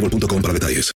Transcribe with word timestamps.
boostmobile.com 0.00 0.42
para 0.42 0.54
detalles. 0.54 0.92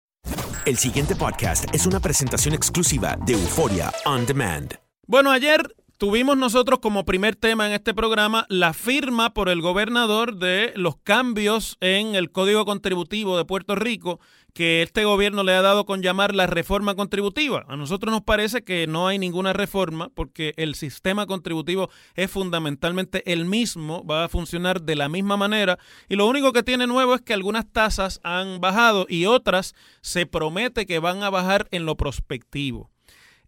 El 0.67 0.77
siguiente 0.77 1.17
podcast 1.17 1.65
es 1.73 1.87
una 1.87 2.01
presentación 2.01 2.55
exclusiva 2.55 3.17
de 3.25 3.33
Euforia 3.33 3.93
On 4.05 4.27
Demand. 4.27 4.75
Bueno, 5.07 5.31
ayer 5.31 5.75
tuvimos 6.01 6.39
nosotros 6.39 6.79
como 6.79 7.05
primer 7.05 7.37
tema 7.37 7.67
en 7.67 7.73
este 7.73 7.93
programa 7.93 8.47
la 8.49 8.73
firma 8.73 9.35
por 9.35 9.51
el 9.51 9.61
gobernador 9.61 10.37
de 10.37 10.73
los 10.75 10.97
cambios 10.97 11.77
en 11.83 12.15
el 12.15 12.33
Código 12.33 12.65
Contributivo 12.65 13.37
de 13.37 13.45
Puerto 13.45 13.75
Rico 13.75 14.19
que 14.55 14.81
este 14.81 15.05
gobierno 15.05 15.43
le 15.43 15.53
ha 15.53 15.61
dado 15.61 15.85
con 15.85 16.01
llamar 16.01 16.35
la 16.35 16.47
reforma 16.47 16.95
contributiva. 16.95 17.67
A 17.69 17.77
nosotros 17.77 18.11
nos 18.13 18.23
parece 18.23 18.65
que 18.65 18.87
no 18.87 19.09
hay 19.09 19.19
ninguna 19.19 19.53
reforma 19.53 20.09
porque 20.09 20.55
el 20.57 20.75
sistema 20.75 21.27
contributivo 21.27 21.91
es 22.15 22.31
fundamentalmente 22.31 23.31
el 23.31 23.45
mismo, 23.45 24.03
va 24.03 24.25
a 24.25 24.31
funcionar 24.31 24.81
de 24.81 24.97
la 24.97 25.11
misma 25.11 25.37
manera 25.37 25.79
y 26.09 26.17
lo 26.17 26.27
único 26.27 26.55
que 26.55 26.63
tiene 26.63 26.87
nuevo 26.87 27.15
es 27.15 27.21
que 27.21 27.35
algunas 27.35 27.71
tasas 27.71 28.21
han 28.25 28.59
bajado 28.59 29.05
y 29.07 29.27
otras 29.27 29.75
se 30.01 30.25
promete 30.25 30.87
que 30.87 30.99
van 30.99 31.23
a 31.23 31.29
bajar 31.29 31.69
en 31.73 31.85
lo 31.85 31.99
prospectivo. 31.99 32.91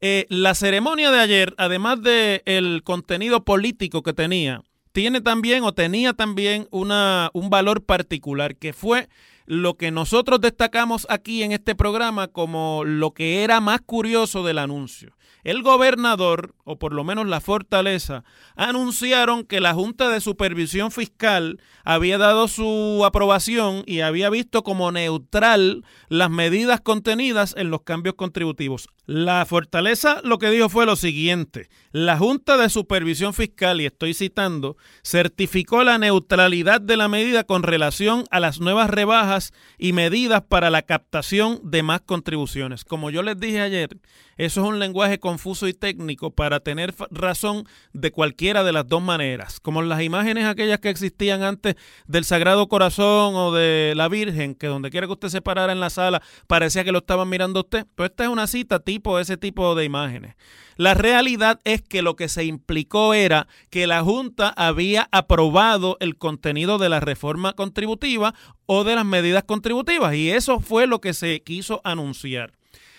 Eh, 0.05 0.27
la 0.29 0.57
ceremonia 0.57 1.13
de 1.13 1.21
ayer, 1.21 1.55
además 1.59 2.03
del 2.03 2.83
contenido 2.83 3.45
político 3.45 4.03
que 4.03 4.13
tenía, 4.13 4.63
tiene 4.91 5.21
también 5.21 5.63
o 5.63 5.75
tenía 5.75 6.13
también 6.13 6.67
una, 6.73 7.31
un 7.35 7.51
valor 7.51 7.85
particular 7.85 8.57
que 8.57 8.73
fue 8.73 9.09
lo 9.47 9.77
que 9.77 9.93
nosotros 9.93 10.41
destacamos 10.41 11.07
aquí 11.09 11.45
en 11.45 11.53
este 11.53 11.77
programa 11.77 12.27
como 12.27 12.83
lo 12.85 13.13
que 13.13 13.45
era 13.45 13.61
más 13.61 13.81
curioso 13.81 14.43
del 14.43 14.59
anuncio. 14.59 15.15
El 15.45 15.63
gobernador, 15.63 16.55
o 16.65 16.79
por 16.79 16.93
lo 16.95 17.03
menos 17.05 17.27
la 17.27 17.41
fortaleza, 17.41 18.25
anunciaron 18.55 19.45
que 19.45 19.61
la 19.61 19.75
Junta 19.75 20.09
de 20.09 20.21
Supervisión 20.21 20.93
Fiscal 20.93 21.61
había 21.85 22.17
dado 22.19 22.47
su 22.47 23.03
aprobación 23.05 23.83
y 23.87 24.01
había 24.01 24.31
visto 24.31 24.63
como 24.63 24.93
neutral 24.93 25.85
las 26.09 26.31
medidas 26.31 26.81
contenidas 26.81 27.55
en 27.57 27.71
los 27.71 27.83
cambios 27.83 28.15
contributivos. 28.15 28.89
La 29.05 29.45
fortaleza 29.47 30.21
lo 30.23 30.39
que 30.39 30.51
dijo 30.51 30.69
fue 30.69 30.87
lo 30.87 30.95
siguiente, 30.95 31.69
la 31.91 32.17
Junta 32.19 32.57
de 32.57 32.69
Supervisión 32.69 33.35
Fiscal, 33.35 33.81
y 33.81 33.87
estoy 33.87 34.15
citando, 34.15 34.77
certificó 35.03 35.83
la 35.83 35.99
neutralidad 35.99 36.81
de 36.81 36.97
la 36.97 37.09
medida 37.09 37.43
con 37.43 37.65
relación 37.65 38.25
a 38.31 38.39
las 38.39 38.61
nuevas 38.61 38.89
rebajas 38.89 39.53
y 39.77 39.93
medidas 39.93 40.43
para 40.43 40.71
la 40.71 40.83
captación 40.83 41.59
de 41.65 41.83
más 41.83 42.01
contribuciones. 42.03 42.85
Como 42.85 43.11
yo 43.11 43.25
les 43.25 43.41
dije 43.41 43.61
ayer, 43.61 43.89
eso 44.37 44.63
es 44.63 44.67
un 44.67 44.79
lenguaje 44.79 45.19
confuso 45.19 45.69
y 45.69 45.75
técnico 45.75 46.31
para 46.31 46.61
tener 46.61 46.95
razón 47.11 47.65
de 47.93 48.11
cualquiera 48.11 48.65
de 48.65 48.73
las 48.73 48.87
dos 48.87 49.03
maneras, 49.03 49.61
como 49.61 49.83
las 49.83 50.03
imágenes 50.03 50.47
aquellas 50.47 50.81
que 50.81 50.91
existían 50.91 51.43
antes 51.43 51.77
del 52.07 52.25
Sagrado 52.25 52.69
Corazón 52.69 53.35
o 53.35 53.53
de 53.53 53.95
la 53.97 54.09
Virgen, 54.09 54.55
que 54.55 54.67
donde 54.67 54.91
quiera 54.91 55.07
que 55.07 55.13
usted 55.13 55.29
se 55.29 55.43
parara 55.43 55.73
en 55.73 55.81
la 55.81 55.91
sala 55.91 56.23
parecía 56.47 56.85
que 56.85 56.93
lo 56.93 56.99
estaban 56.99 57.29
mirando 57.29 57.61
usted. 57.61 57.87
Pues 57.95 58.11
esta 58.11 58.25
es 58.25 58.31
una 58.31 58.47
cita 58.47 58.81
tipo 58.81 59.19
ese 59.19 59.37
tipo 59.37 59.75
de 59.75 59.85
imágenes. 59.85 60.35
La 60.77 60.95
realidad 60.95 61.61
es 61.65 61.83
que 61.83 62.03
lo 62.03 62.17
que 62.17 62.29
se 62.29 62.45
implicó 62.45 63.15
era 63.15 63.47
que 63.71 63.87
la 63.87 64.03
Junta 64.03 64.49
había 64.49 65.09
aprobado 65.13 65.97
el 66.01 66.17
contenido 66.17 66.79
de 66.79 66.89
la 66.89 67.01
reforma 67.01 67.53
contributiva 67.53 68.35
o 68.67 68.85
de 68.85 68.95
las 68.95 69.05
medidas 69.05 69.45
contributivas 69.45 70.15
y 70.15 70.31
eso 70.31 70.61
fue 70.61 70.87
lo 70.87 71.01
que 71.01 71.13
se 71.13 71.43
quiso 71.43 71.81
anunciar. 71.85 72.53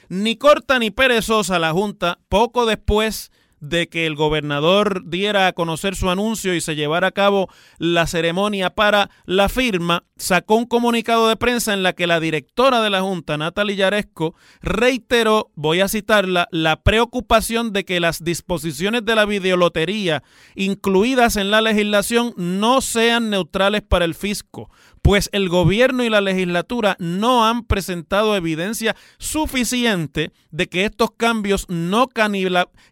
Ni 0.10 0.36
corta 0.36 0.80
ni 0.80 0.92
perezosa 0.92 1.60
la 1.60 1.72
Junta, 1.72 2.20
poco 2.30 2.66
después 2.66 3.32
de 3.64 3.88
que 3.88 4.06
el 4.06 4.16
gobernador 4.16 5.04
diera 5.06 5.48
a 5.48 5.54
conocer 5.54 5.96
su 5.96 6.10
anuncio 6.10 6.54
y 6.54 6.60
se 6.60 6.76
llevara 6.76 7.08
a 7.08 7.12
cabo 7.12 7.50
la 7.78 8.08
ceremonia 8.08 8.72
para 8.72 9.10
la 9.26 9.48
firma, 9.48 10.04
sacó 10.24 10.56
un 10.56 10.66
comunicado 10.66 11.28
de 11.28 11.36
prensa 11.36 11.74
en 11.74 11.84
la 11.84 11.92
que 11.92 12.08
la 12.08 12.22
directora 12.22 12.82
de 12.82 12.90
la 12.90 13.02
Junta, 13.02 13.38
Natalie 13.38 13.76
Yaresco, 13.76 14.36
reiteró, 14.62 15.52
voy 15.56 15.82
a 15.82 15.90
citarla, 15.90 16.48
la 16.50 16.82
preocupación 16.82 17.74
de 17.74 17.84
que 17.84 18.00
las 18.00 18.24
disposiciones 18.24 19.04
de 19.04 19.16
la 19.16 19.26
videolotería 19.26 20.24
incluidas 20.56 21.36
en 21.36 21.52
la 21.52 21.60
legislación 21.60 22.34
no 22.38 22.80
sean 22.80 23.30
neutrales 23.30 23.82
para 23.82 24.06
el 24.06 24.16
fisco, 24.16 24.70
pues 25.02 25.30
el 25.34 25.50
gobierno 25.50 26.06
y 26.06 26.10
la 26.10 26.22
legislatura 26.22 26.96
no 27.00 27.46
han 27.46 27.66
presentado 27.66 28.38
evidencia 28.38 28.96
suficiente 29.18 30.32
de 30.52 30.68
que 30.68 30.86
estos 30.86 31.12
cambios 31.12 31.66
no 31.68 32.08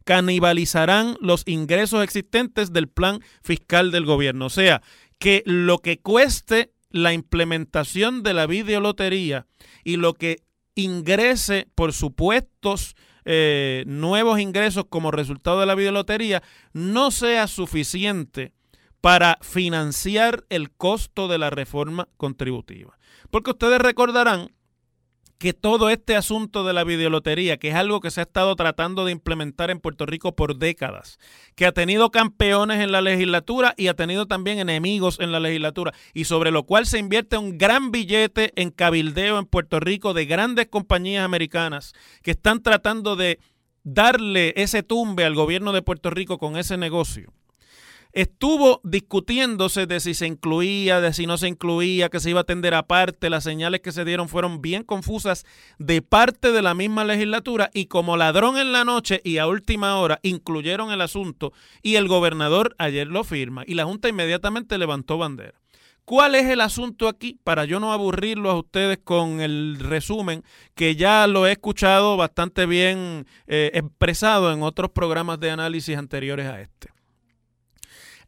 canibalizarán 0.03 1.15
los 1.21 1.43
ingresos 1.45 2.03
existentes 2.03 2.73
del 2.73 2.89
plan 2.89 3.21
fiscal 3.41 3.91
del 3.91 4.05
gobierno. 4.05 4.47
O 4.47 4.49
sea, 4.49 4.81
que 5.17 5.43
lo 5.45 5.77
que 5.77 5.99
cueste 5.99 6.71
la 6.91 7.13
implementación 7.13 8.23
de 8.23 8.33
la 8.33 8.47
videolotería 8.47 9.47
y 9.83 9.97
lo 9.97 10.13
que 10.13 10.43
ingrese 10.75 11.67
por 11.75 11.93
supuestos 11.93 12.95
eh, 13.25 13.83
nuevos 13.87 14.39
ingresos 14.39 14.85
como 14.89 15.11
resultado 15.11 15.59
de 15.59 15.65
la 15.65 15.75
videolotería 15.75 16.41
no 16.73 17.11
sea 17.11 17.47
suficiente 17.47 18.53
para 18.99 19.37
financiar 19.41 20.45
el 20.49 20.71
costo 20.71 21.27
de 21.27 21.37
la 21.37 21.49
reforma 21.49 22.07
contributiva. 22.17 22.97
Porque 23.29 23.51
ustedes 23.51 23.79
recordarán 23.79 24.51
que 25.41 25.53
todo 25.53 25.89
este 25.89 26.15
asunto 26.15 26.63
de 26.63 26.71
la 26.71 26.83
videolotería, 26.83 27.57
que 27.57 27.69
es 27.69 27.75
algo 27.75 27.99
que 27.99 28.11
se 28.11 28.19
ha 28.19 28.25
estado 28.25 28.55
tratando 28.55 29.05
de 29.05 29.11
implementar 29.11 29.71
en 29.71 29.79
Puerto 29.79 30.05
Rico 30.05 30.35
por 30.35 30.57
décadas, 30.57 31.17
que 31.55 31.65
ha 31.65 31.71
tenido 31.71 32.11
campeones 32.11 32.79
en 32.79 32.91
la 32.91 33.01
legislatura 33.01 33.73
y 33.75 33.87
ha 33.87 33.95
tenido 33.95 34.27
también 34.27 34.59
enemigos 34.59 35.19
en 35.19 35.31
la 35.31 35.39
legislatura, 35.39 35.93
y 36.13 36.25
sobre 36.25 36.51
lo 36.51 36.67
cual 36.67 36.85
se 36.85 36.99
invierte 36.99 37.39
un 37.39 37.57
gran 37.57 37.89
billete 37.89 38.53
en 38.55 38.69
cabildeo 38.69 39.39
en 39.39 39.47
Puerto 39.47 39.79
Rico 39.79 40.13
de 40.13 40.27
grandes 40.27 40.67
compañías 40.67 41.25
americanas 41.25 41.93
que 42.21 42.29
están 42.29 42.61
tratando 42.61 43.15
de 43.15 43.39
darle 43.83 44.53
ese 44.57 44.83
tumbe 44.83 45.25
al 45.25 45.33
gobierno 45.33 45.73
de 45.73 45.81
Puerto 45.81 46.11
Rico 46.11 46.37
con 46.37 46.55
ese 46.55 46.77
negocio 46.77 47.33
estuvo 48.13 48.81
discutiéndose 48.83 49.85
de 49.85 49.99
si 49.99 50.13
se 50.13 50.27
incluía, 50.27 51.01
de 51.01 51.13
si 51.13 51.25
no 51.25 51.37
se 51.37 51.47
incluía, 51.47 52.09
que 52.09 52.19
se 52.19 52.29
iba 52.29 52.39
a 52.39 52.43
atender 52.43 52.73
aparte. 52.73 53.29
Las 53.29 53.43
señales 53.43 53.81
que 53.81 53.91
se 53.91 54.05
dieron 54.05 54.29
fueron 54.29 54.61
bien 54.61 54.83
confusas 54.83 55.45
de 55.79 56.01
parte 56.01 56.51
de 56.51 56.61
la 56.61 56.73
misma 56.73 57.03
legislatura 57.03 57.69
y 57.73 57.85
como 57.85 58.17
ladrón 58.17 58.57
en 58.57 58.71
la 58.71 58.83
noche 58.83 59.21
y 59.23 59.37
a 59.37 59.47
última 59.47 59.97
hora 59.97 60.19
incluyeron 60.23 60.91
el 60.91 61.01
asunto 61.01 61.53
y 61.81 61.95
el 61.95 62.07
gobernador 62.07 62.75
ayer 62.77 63.07
lo 63.07 63.23
firma 63.23 63.63
y 63.65 63.75
la 63.75 63.85
Junta 63.85 64.09
inmediatamente 64.09 64.77
levantó 64.77 65.17
bandera. 65.17 65.61
¿Cuál 66.05 66.35
es 66.35 66.45
el 66.47 66.61
asunto 66.61 67.07
aquí? 67.07 67.39
Para 67.43 67.65
yo 67.65 67.79
no 67.79 67.93
aburrirlo 67.93 68.49
a 68.49 68.57
ustedes 68.57 68.97
con 69.03 69.39
el 69.39 69.77
resumen, 69.79 70.43
que 70.75 70.95
ya 70.95 71.27
lo 71.27 71.47
he 71.47 71.53
escuchado 71.53 72.17
bastante 72.17 72.65
bien 72.65 73.25
eh, 73.47 73.71
expresado 73.75 74.51
en 74.51 74.63
otros 74.63 74.91
programas 74.91 75.39
de 75.39 75.51
análisis 75.51 75.97
anteriores 75.97 76.47
a 76.47 76.59
este. 76.59 76.89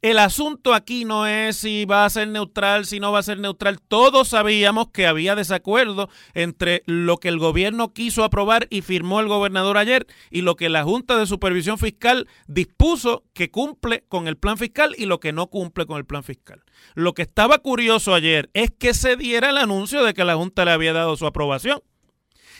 El 0.04 0.20
asunto 0.20 0.74
aquí 0.74 1.06
no 1.06 1.28
es 1.28 1.56
si 1.56 1.86
va 1.86 2.04
a 2.04 2.10
ser 2.10 2.28
neutral, 2.28 2.86
si 2.86 3.00
no 3.00 3.14
va 3.14 3.20
a 3.20 3.24
ser 3.24 3.40
neutral. 3.40 3.80
Todos 3.80 4.28
sabíamos 4.28 4.90
que 4.90 5.08
había 5.08 5.34
desacuerdo 5.34 6.10
entre 6.34 6.84
lo 6.86 7.20
que 7.20 7.30
el 7.30 7.40
gobierno 7.40 7.94
quiso 7.94 8.26
aprobar 8.26 8.68
y 8.70 8.82
firmó 8.82 9.22
el 9.22 9.30
gobernador 9.30 9.78
ayer 9.78 10.06
y 10.30 10.42
lo 10.42 10.58
que 10.58 10.68
la 10.68 10.84
Junta 10.84 11.16
de 11.18 11.26
Supervisión 11.26 11.78
Fiscal 11.78 12.28
dispuso 12.48 13.24
que 13.34 13.50
cumple 13.50 14.04
con 14.10 14.28
el 14.28 14.36
plan 14.36 14.58
fiscal 14.58 14.94
y 14.98 15.06
lo 15.06 15.22
que 15.22 15.32
no 15.32 15.48
cumple 15.48 15.86
con 15.86 15.96
el 15.96 16.06
plan 16.06 16.26
fiscal. 16.26 16.64
Lo 16.96 17.14
que 17.14 17.22
estaba 17.22 17.60
curioso 17.60 18.14
ayer 18.14 18.50
es 18.54 18.72
que 18.72 18.94
se 18.94 19.16
diera 19.16 19.52
el 19.52 19.58
anuncio 19.58 20.04
de 20.04 20.14
que 20.14 20.26
la 20.26 20.36
Junta 20.36 20.66
le 20.66 20.72
había 20.72 20.92
dado 20.92 21.16
su 21.16 21.26
aprobación. 21.26 21.80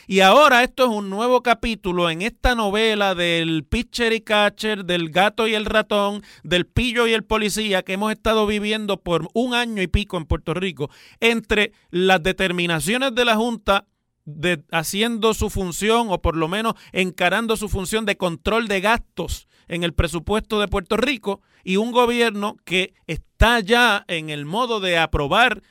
Y 0.06 0.20
ahora 0.20 0.62
esto 0.62 0.84
es 0.84 0.90
un 0.90 1.08
nuevo 1.08 1.42
capítulo 1.42 2.10
en 2.10 2.20
esta 2.20 2.54
novela 2.54 3.14
del 3.14 3.64
pitcher 3.64 4.12
y 4.12 4.20
catcher, 4.20 4.84
del 4.84 5.08
gato 5.08 5.46
y 5.46 5.54
el 5.54 5.64
ratón, 5.64 6.22
del 6.42 6.66
pillo 6.66 7.06
y 7.06 7.14
el 7.14 7.24
policía 7.24 7.82
que 7.82 7.94
hemos 7.94 8.12
estado 8.12 8.46
viviendo 8.46 9.00
por 9.00 9.28
un 9.32 9.54
año 9.54 9.80
y 9.80 9.86
pico 9.86 10.18
en 10.18 10.26
Puerto 10.26 10.52
Rico, 10.52 10.90
entre 11.20 11.72
las 11.90 12.22
determinaciones 12.22 13.14
de 13.14 13.24
la 13.24 13.36
Junta 13.36 13.86
de, 14.26 14.62
haciendo 14.70 15.32
su 15.32 15.48
función 15.48 16.08
o 16.10 16.20
por 16.20 16.36
lo 16.36 16.48
menos 16.48 16.74
encarando 16.92 17.56
su 17.56 17.70
función 17.70 18.04
de 18.04 18.18
control 18.18 18.68
de 18.68 18.82
gastos 18.82 19.48
en 19.68 19.84
el 19.84 19.94
presupuesto 19.94 20.60
de 20.60 20.68
Puerto 20.68 20.98
Rico 20.98 21.40
y 21.62 21.76
un 21.76 21.92
gobierno 21.92 22.56
que 22.64 22.92
está 23.06 23.60
ya 23.60 24.04
en 24.08 24.28
el 24.28 24.44
modo 24.44 24.80
de 24.80 24.98
aprobar 24.98 25.62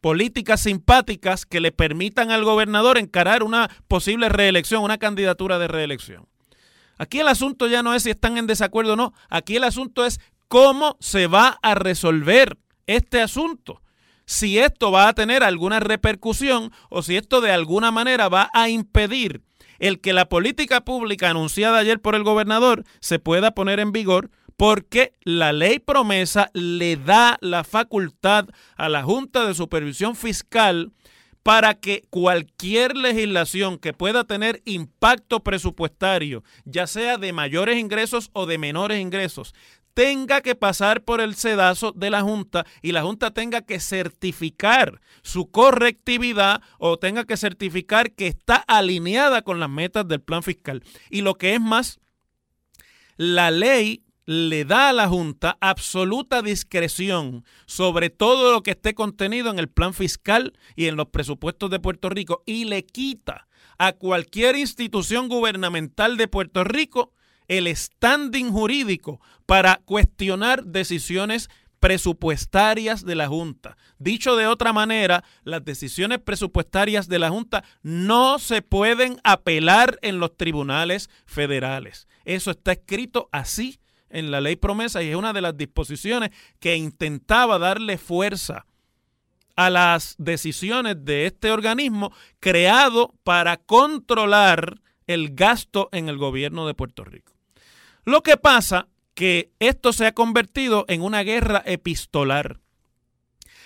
políticas 0.00 0.62
simpáticas 0.62 1.46
que 1.46 1.60
le 1.60 1.72
permitan 1.72 2.30
al 2.30 2.44
gobernador 2.44 2.98
encarar 2.98 3.42
una 3.42 3.70
posible 3.88 4.28
reelección, 4.28 4.82
una 4.82 4.98
candidatura 4.98 5.58
de 5.58 5.68
reelección. 5.68 6.26
Aquí 6.98 7.20
el 7.20 7.28
asunto 7.28 7.66
ya 7.66 7.82
no 7.82 7.94
es 7.94 8.02
si 8.02 8.10
están 8.10 8.36
en 8.36 8.46
desacuerdo 8.46 8.94
o 8.94 8.96
no, 8.96 9.14
aquí 9.28 9.56
el 9.56 9.64
asunto 9.64 10.04
es 10.04 10.20
cómo 10.48 10.96
se 11.00 11.26
va 11.26 11.58
a 11.62 11.74
resolver 11.74 12.58
este 12.86 13.22
asunto. 13.22 13.82
Si 14.26 14.58
esto 14.58 14.92
va 14.92 15.08
a 15.08 15.12
tener 15.12 15.42
alguna 15.42 15.80
repercusión 15.80 16.72
o 16.88 17.02
si 17.02 17.16
esto 17.16 17.40
de 17.40 17.52
alguna 17.52 17.90
manera 17.90 18.28
va 18.28 18.50
a 18.52 18.68
impedir 18.68 19.42
el 19.80 20.00
que 20.00 20.12
la 20.12 20.28
política 20.28 20.82
pública 20.82 21.30
anunciada 21.30 21.78
ayer 21.78 22.00
por 22.00 22.14
el 22.14 22.22
gobernador 22.22 22.84
se 23.00 23.18
pueda 23.18 23.52
poner 23.52 23.80
en 23.80 23.92
vigor 23.92 24.30
porque 24.60 25.14
la 25.22 25.54
ley 25.54 25.78
promesa 25.78 26.50
le 26.52 26.98
da 26.98 27.38
la 27.40 27.64
facultad 27.64 28.46
a 28.76 28.90
la 28.90 29.02
Junta 29.02 29.46
de 29.46 29.54
Supervisión 29.54 30.14
Fiscal 30.14 30.92
para 31.42 31.76
que 31.76 32.02
cualquier 32.10 32.94
legislación 32.94 33.78
que 33.78 33.94
pueda 33.94 34.24
tener 34.24 34.60
impacto 34.66 35.40
presupuestario, 35.40 36.44
ya 36.66 36.86
sea 36.86 37.16
de 37.16 37.32
mayores 37.32 37.78
ingresos 37.78 38.28
o 38.34 38.44
de 38.44 38.58
menores 38.58 39.00
ingresos, 39.00 39.54
tenga 39.94 40.42
que 40.42 40.54
pasar 40.54 41.04
por 41.04 41.22
el 41.22 41.36
sedazo 41.36 41.92
de 41.92 42.10
la 42.10 42.20
Junta 42.20 42.66
y 42.82 42.92
la 42.92 43.00
Junta 43.00 43.30
tenga 43.30 43.62
que 43.62 43.80
certificar 43.80 45.00
su 45.22 45.50
correctividad 45.50 46.60
o 46.76 46.98
tenga 46.98 47.24
que 47.24 47.38
certificar 47.38 48.12
que 48.12 48.26
está 48.26 48.56
alineada 48.56 49.40
con 49.40 49.58
las 49.58 49.70
metas 49.70 50.06
del 50.06 50.20
plan 50.20 50.42
fiscal. 50.42 50.84
Y 51.08 51.22
lo 51.22 51.36
que 51.36 51.54
es 51.54 51.62
más, 51.62 51.98
la 53.16 53.50
ley 53.50 54.02
le 54.30 54.64
da 54.64 54.90
a 54.90 54.92
la 54.92 55.08
Junta 55.08 55.58
absoluta 55.60 56.40
discreción 56.40 57.44
sobre 57.66 58.10
todo 58.10 58.52
lo 58.52 58.62
que 58.62 58.70
esté 58.70 58.94
contenido 58.94 59.50
en 59.50 59.58
el 59.58 59.68
plan 59.68 59.92
fiscal 59.92 60.52
y 60.76 60.86
en 60.86 60.94
los 60.94 61.08
presupuestos 61.08 61.68
de 61.68 61.80
Puerto 61.80 62.08
Rico 62.10 62.44
y 62.46 62.64
le 62.66 62.86
quita 62.86 63.48
a 63.76 63.92
cualquier 63.92 64.54
institución 64.54 65.28
gubernamental 65.28 66.16
de 66.16 66.28
Puerto 66.28 66.62
Rico 66.62 67.12
el 67.48 67.66
standing 67.74 68.52
jurídico 68.52 69.20
para 69.46 69.80
cuestionar 69.84 70.64
decisiones 70.64 71.50
presupuestarias 71.80 73.04
de 73.04 73.16
la 73.16 73.26
Junta. 73.26 73.76
Dicho 73.98 74.36
de 74.36 74.46
otra 74.46 74.72
manera, 74.72 75.24
las 75.42 75.64
decisiones 75.64 76.20
presupuestarias 76.20 77.08
de 77.08 77.18
la 77.18 77.30
Junta 77.30 77.64
no 77.82 78.38
se 78.38 78.62
pueden 78.62 79.18
apelar 79.24 79.98
en 80.02 80.20
los 80.20 80.36
tribunales 80.36 81.10
federales. 81.26 82.06
Eso 82.24 82.52
está 82.52 82.70
escrito 82.70 83.28
así 83.32 83.79
en 84.10 84.30
la 84.30 84.40
ley 84.40 84.56
promesa 84.56 85.02
y 85.02 85.08
es 85.08 85.16
una 85.16 85.32
de 85.32 85.40
las 85.40 85.56
disposiciones 85.56 86.30
que 86.58 86.76
intentaba 86.76 87.58
darle 87.58 87.98
fuerza 87.98 88.66
a 89.56 89.70
las 89.70 90.14
decisiones 90.18 91.04
de 91.04 91.26
este 91.26 91.50
organismo 91.50 92.12
creado 92.38 93.14
para 93.24 93.56
controlar 93.58 94.80
el 95.06 95.34
gasto 95.34 95.88
en 95.92 96.08
el 96.08 96.16
gobierno 96.16 96.66
de 96.66 96.74
Puerto 96.74 97.04
Rico. 97.04 97.32
Lo 98.04 98.22
que 98.22 98.36
pasa 98.36 98.88
que 99.14 99.50
esto 99.58 99.92
se 99.92 100.06
ha 100.06 100.14
convertido 100.14 100.84
en 100.88 101.02
una 101.02 101.22
guerra 101.22 101.62
epistolar. 101.66 102.60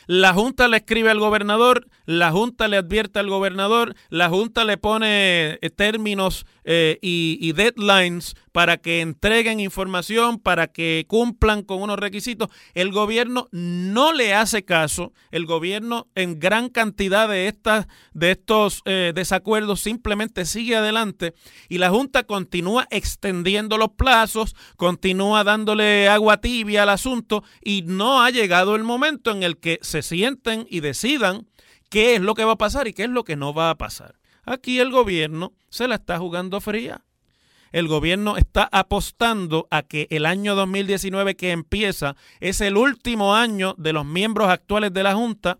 La 0.06 0.35
Junta 0.35 0.69
le 0.69 0.79
escribe 0.79 1.11
al 1.11 1.19
gobernador, 1.19 1.88
la 2.05 2.31
Junta 2.31 2.69
le 2.69 2.76
advierte 2.76 3.20
al 3.20 3.31
gobernador, 3.31 3.94
la 4.11 4.29
Junta 4.29 4.64
le 4.64 4.76
pone 4.76 5.58
eh, 5.62 5.70
términos 5.70 6.44
eh, 6.64 6.99
y, 7.00 7.52
deadlines 7.52 8.35
para 8.55 8.77
que 8.77 9.01
entreguen 9.01 9.59
información, 9.59 10.39
para 10.39 10.69
que 10.69 11.06
cumplan 11.09 11.65
con 11.65 11.83
unos 11.83 11.99
requisitos. 11.99 12.51
El 12.75 12.93
gobierno 12.93 13.49
no 13.51 14.12
le 14.12 14.33
hace 14.33 14.65
caso. 14.65 15.12
El 15.33 15.45
gobierno 15.45 16.06
en 16.15 16.39
gran 16.39 16.69
cantidad 16.69 17.29
de, 17.29 17.49
estas, 17.49 17.89
de 18.12 18.31
estos 18.31 18.83
eh, 18.85 19.11
desacuerdos 19.12 19.81
simplemente 19.81 20.45
sigue 20.45 20.76
adelante 20.76 21.35
y 21.69 21.78
la 21.78 21.90
Junta 21.90 22.23
continúa 22.23 22.87
extendiendo 22.90 23.76
los 23.76 23.90
plazos, 23.90 24.55
continúa 24.76 25.43
dándole 25.43 26.09
agua 26.09 26.40
tibia 26.40 26.85
al 26.85 26.90
asunto 26.90 27.43
y 27.61 27.83
no 27.83 28.23
ha 28.23 28.31
llegado 28.31 28.76
el 28.76 28.85
momento 28.85 29.33
en 29.33 29.43
el 29.43 29.59
que 29.59 29.81
se 29.83 30.00
sienten 30.00 30.64
y 30.71 30.78
decidan 30.78 31.49
qué 31.90 32.14
es 32.14 32.21
lo 32.21 32.35
que 32.35 32.45
va 32.45 32.52
a 32.52 32.59
pasar 32.59 32.87
y 32.87 32.93
qué 32.93 33.02
es 33.02 33.11
lo 33.11 33.25
que 33.25 33.35
no 33.35 33.52
va 33.52 33.71
a 33.71 33.78
pasar. 33.78 34.14
Aquí 34.45 34.78
el 34.78 34.93
gobierno 34.93 35.55
se 35.71 35.88
la 35.88 35.97
está 35.97 36.21
jugando 36.21 36.61
fría. 36.61 37.05
El 37.75 37.88
gobierno 37.88 38.37
está 38.37 38.69
apostando 38.71 39.66
a 39.69 39.83
que 39.83 40.07
el 40.11 40.26
año 40.26 40.54
2019 40.54 41.35
que 41.35 41.50
empieza 41.50 42.14
es 42.38 42.61
el 42.61 42.76
último 42.76 43.35
año 43.35 43.75
de 43.78 43.93
los 43.93 44.07
miembros 44.07 44.49
actuales 44.49 44.93
de 44.93 45.02
la 45.02 45.16
Junta. 45.16 45.59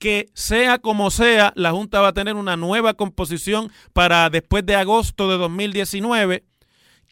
Que 0.00 0.28
sea 0.34 0.80
como 0.80 1.12
sea, 1.12 1.52
la 1.54 1.70
Junta 1.70 2.00
va 2.00 2.08
a 2.08 2.14
tener 2.14 2.34
una 2.34 2.56
nueva 2.56 2.94
composición 2.94 3.70
para 3.92 4.28
después 4.28 4.66
de 4.66 4.74
agosto 4.74 5.30
de 5.30 5.38
2019, 5.38 6.42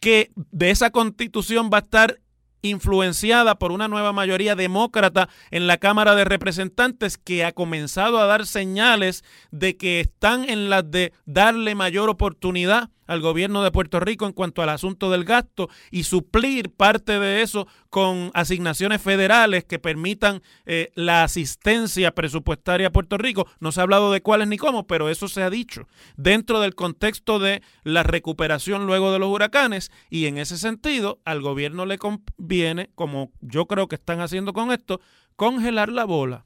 que 0.00 0.32
de 0.34 0.70
esa 0.70 0.90
constitución 0.90 1.70
va 1.72 1.78
a 1.78 1.82
estar 1.82 2.18
influenciada 2.62 3.54
por 3.60 3.70
una 3.70 3.86
nueva 3.86 4.12
mayoría 4.12 4.56
demócrata 4.56 5.28
en 5.52 5.68
la 5.68 5.76
Cámara 5.76 6.16
de 6.16 6.24
Representantes 6.24 7.18
que 7.18 7.44
ha 7.44 7.52
comenzado 7.52 8.18
a 8.18 8.26
dar 8.26 8.46
señales 8.46 9.22
de 9.52 9.76
que 9.76 10.00
están 10.00 10.50
en 10.50 10.70
las 10.70 10.90
de 10.90 11.12
darle 11.24 11.76
mayor 11.76 12.10
oportunidad 12.10 12.90
al 13.06 13.20
gobierno 13.20 13.62
de 13.62 13.70
Puerto 13.70 14.00
Rico 14.00 14.26
en 14.26 14.32
cuanto 14.32 14.62
al 14.62 14.68
asunto 14.68 15.10
del 15.10 15.24
gasto 15.24 15.68
y 15.90 16.04
suplir 16.04 16.70
parte 16.70 17.18
de 17.18 17.42
eso 17.42 17.66
con 17.90 18.30
asignaciones 18.34 19.00
federales 19.02 19.64
que 19.64 19.78
permitan 19.78 20.42
eh, 20.66 20.90
la 20.94 21.24
asistencia 21.24 22.14
presupuestaria 22.14 22.88
a 22.88 22.92
Puerto 22.92 23.18
Rico. 23.18 23.46
No 23.60 23.72
se 23.72 23.80
ha 23.80 23.84
hablado 23.84 24.12
de 24.12 24.22
cuáles 24.22 24.48
ni 24.48 24.56
cómo, 24.56 24.86
pero 24.86 25.08
eso 25.08 25.28
se 25.28 25.42
ha 25.42 25.50
dicho 25.50 25.86
dentro 26.16 26.60
del 26.60 26.74
contexto 26.74 27.38
de 27.38 27.62
la 27.82 28.02
recuperación 28.02 28.86
luego 28.86 29.12
de 29.12 29.18
los 29.18 29.28
huracanes 29.28 29.90
y 30.10 30.26
en 30.26 30.38
ese 30.38 30.58
sentido 30.58 31.20
al 31.24 31.40
gobierno 31.40 31.86
le 31.86 31.98
conviene, 31.98 32.90
como 32.94 33.30
yo 33.40 33.66
creo 33.66 33.88
que 33.88 33.96
están 33.96 34.20
haciendo 34.20 34.52
con 34.52 34.72
esto, 34.72 35.00
congelar 35.36 35.88
la 35.88 36.04
bola 36.04 36.44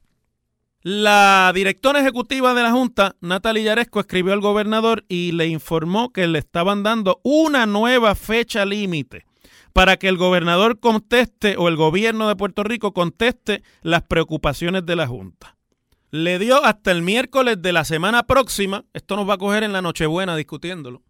La 0.81 1.51
directora 1.53 1.99
ejecutiva 1.99 2.53
de 2.53 2.63
la 2.63 2.71
Junta, 2.71 3.17
Natalia 3.19 3.63
Yaresco, 3.63 3.99
escribió 3.99 4.31
al 4.31 4.39
gobernador 4.39 5.03
y 5.09 5.33
le 5.33 5.47
informó 5.47 6.13
que 6.13 6.25
le 6.25 6.39
estaban 6.39 6.83
dando 6.83 7.19
una 7.23 7.65
nueva 7.65 8.15
fecha 8.15 8.63
límite 8.65 9.25
para 9.73 9.97
que 9.97 10.07
el 10.07 10.15
gobernador 10.15 10.79
conteste 10.79 11.57
o 11.57 11.67
el 11.67 11.75
gobierno 11.75 12.29
de 12.29 12.37
Puerto 12.37 12.63
Rico 12.63 12.93
conteste 12.93 13.61
las 13.81 14.03
preocupaciones 14.03 14.85
de 14.85 14.95
la 14.95 15.05
Junta. 15.05 15.57
Le 16.11 16.39
dio 16.39 16.63
hasta 16.63 16.91
el 16.91 17.01
miércoles 17.01 17.61
de 17.61 17.73
la 17.73 17.83
semana 17.83 18.23
próxima, 18.23 18.85
esto 18.93 19.17
nos 19.17 19.27
va 19.29 19.33
a 19.33 19.37
coger 19.37 19.63
en 19.63 19.73
la 19.73 19.81
Nochebuena 19.81 20.37
discutiéndolo, 20.37 21.03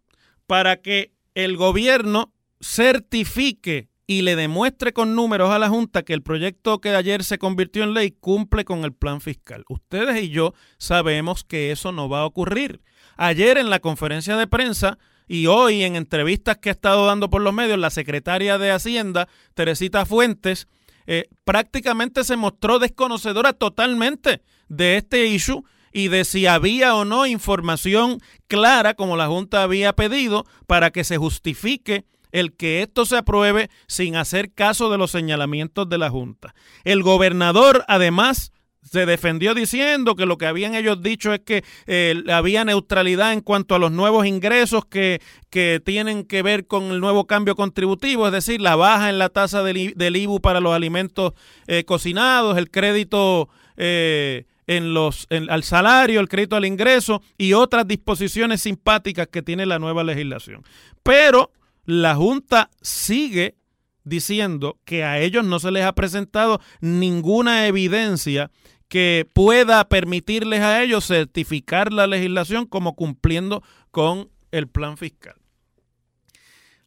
para 0.48 0.82
que 0.82 1.12
el 1.34 1.56
gobierno 1.56 2.32
certifique 2.60 3.89
y 4.10 4.22
le 4.22 4.34
demuestre 4.34 4.92
con 4.92 5.14
números 5.14 5.50
a 5.50 5.60
la 5.60 5.68
Junta 5.68 6.02
que 6.02 6.14
el 6.14 6.22
proyecto 6.24 6.80
que 6.80 6.96
ayer 6.96 7.22
se 7.22 7.38
convirtió 7.38 7.84
en 7.84 7.94
ley 7.94 8.10
cumple 8.10 8.64
con 8.64 8.82
el 8.82 8.92
plan 8.92 9.20
fiscal. 9.20 9.64
Ustedes 9.68 10.20
y 10.20 10.30
yo 10.30 10.52
sabemos 10.78 11.44
que 11.44 11.70
eso 11.70 11.92
no 11.92 12.08
va 12.08 12.22
a 12.22 12.26
ocurrir. 12.26 12.82
Ayer 13.16 13.56
en 13.56 13.70
la 13.70 13.78
conferencia 13.78 14.36
de 14.36 14.48
prensa 14.48 14.98
y 15.28 15.46
hoy 15.46 15.84
en 15.84 15.94
entrevistas 15.94 16.56
que 16.56 16.70
ha 16.70 16.72
estado 16.72 17.06
dando 17.06 17.30
por 17.30 17.40
los 17.40 17.54
medios, 17.54 17.78
la 17.78 17.90
secretaria 17.90 18.58
de 18.58 18.72
Hacienda, 18.72 19.28
Teresita 19.54 20.04
Fuentes, 20.04 20.66
eh, 21.06 21.28
prácticamente 21.44 22.24
se 22.24 22.34
mostró 22.34 22.80
desconocedora 22.80 23.52
totalmente 23.52 24.42
de 24.68 24.96
este 24.96 25.26
issue 25.26 25.62
y 25.92 26.08
de 26.08 26.24
si 26.24 26.48
había 26.48 26.96
o 26.96 27.04
no 27.04 27.26
información 27.26 28.18
clara, 28.48 28.94
como 28.94 29.16
la 29.16 29.28
Junta 29.28 29.62
había 29.62 29.92
pedido, 29.92 30.46
para 30.66 30.90
que 30.90 31.04
se 31.04 31.16
justifique 31.16 32.06
el 32.32 32.54
que 32.56 32.82
esto 32.82 33.04
se 33.04 33.16
apruebe 33.16 33.70
sin 33.86 34.16
hacer 34.16 34.52
caso 34.52 34.90
de 34.90 34.98
los 34.98 35.10
señalamientos 35.10 35.88
de 35.88 35.98
la 35.98 36.10
Junta. 36.10 36.54
El 36.84 37.02
gobernador, 37.02 37.84
además, 37.88 38.52
se 38.82 39.06
defendió 39.06 39.54
diciendo 39.54 40.14
que 40.14 40.26
lo 40.26 40.38
que 40.38 40.46
habían 40.46 40.74
ellos 40.74 41.02
dicho 41.02 41.34
es 41.34 41.40
que 41.40 41.64
eh, 41.86 42.22
había 42.32 42.64
neutralidad 42.64 43.32
en 43.32 43.40
cuanto 43.40 43.74
a 43.74 43.78
los 43.78 43.92
nuevos 43.92 44.26
ingresos 44.26 44.84
que, 44.86 45.20
que, 45.50 45.80
tienen 45.84 46.24
que 46.24 46.42
ver 46.42 46.66
con 46.66 46.84
el 46.84 47.00
nuevo 47.00 47.26
cambio 47.26 47.54
contributivo, 47.56 48.26
es 48.26 48.32
decir, 48.32 48.60
la 48.60 48.76
baja 48.76 49.10
en 49.10 49.18
la 49.18 49.28
tasa 49.28 49.62
del, 49.62 50.16
IBU 50.16 50.40
para 50.40 50.60
los 50.60 50.72
alimentos 50.72 51.34
eh, 51.66 51.84
cocinados, 51.84 52.56
el 52.56 52.70
crédito 52.70 53.48
eh, 53.76 54.46
en 54.66 54.94
los, 54.94 55.26
al 55.30 55.62
salario, 55.64 56.20
el 56.20 56.28
crédito 56.28 56.56
al 56.56 56.64
ingreso 56.64 57.22
y 57.36 57.52
otras 57.52 57.86
disposiciones 57.86 58.62
simpáticas 58.62 59.26
que 59.26 59.42
tiene 59.42 59.66
la 59.66 59.78
nueva 59.78 60.04
legislación. 60.04 60.62
Pero 61.02 61.50
la 61.90 62.14
Junta 62.14 62.70
sigue 62.80 63.56
diciendo 64.04 64.78
que 64.84 65.04
a 65.04 65.18
ellos 65.18 65.44
no 65.44 65.58
se 65.58 65.70
les 65.70 65.84
ha 65.84 65.94
presentado 65.94 66.60
ninguna 66.80 67.66
evidencia 67.66 68.50
que 68.88 69.28
pueda 69.32 69.88
permitirles 69.88 70.60
a 70.60 70.82
ellos 70.82 71.06
certificar 71.06 71.92
la 71.92 72.06
legislación 72.06 72.66
como 72.66 72.94
cumpliendo 72.94 73.62
con 73.90 74.30
el 74.50 74.68
plan 74.68 74.96
fiscal. 74.96 75.34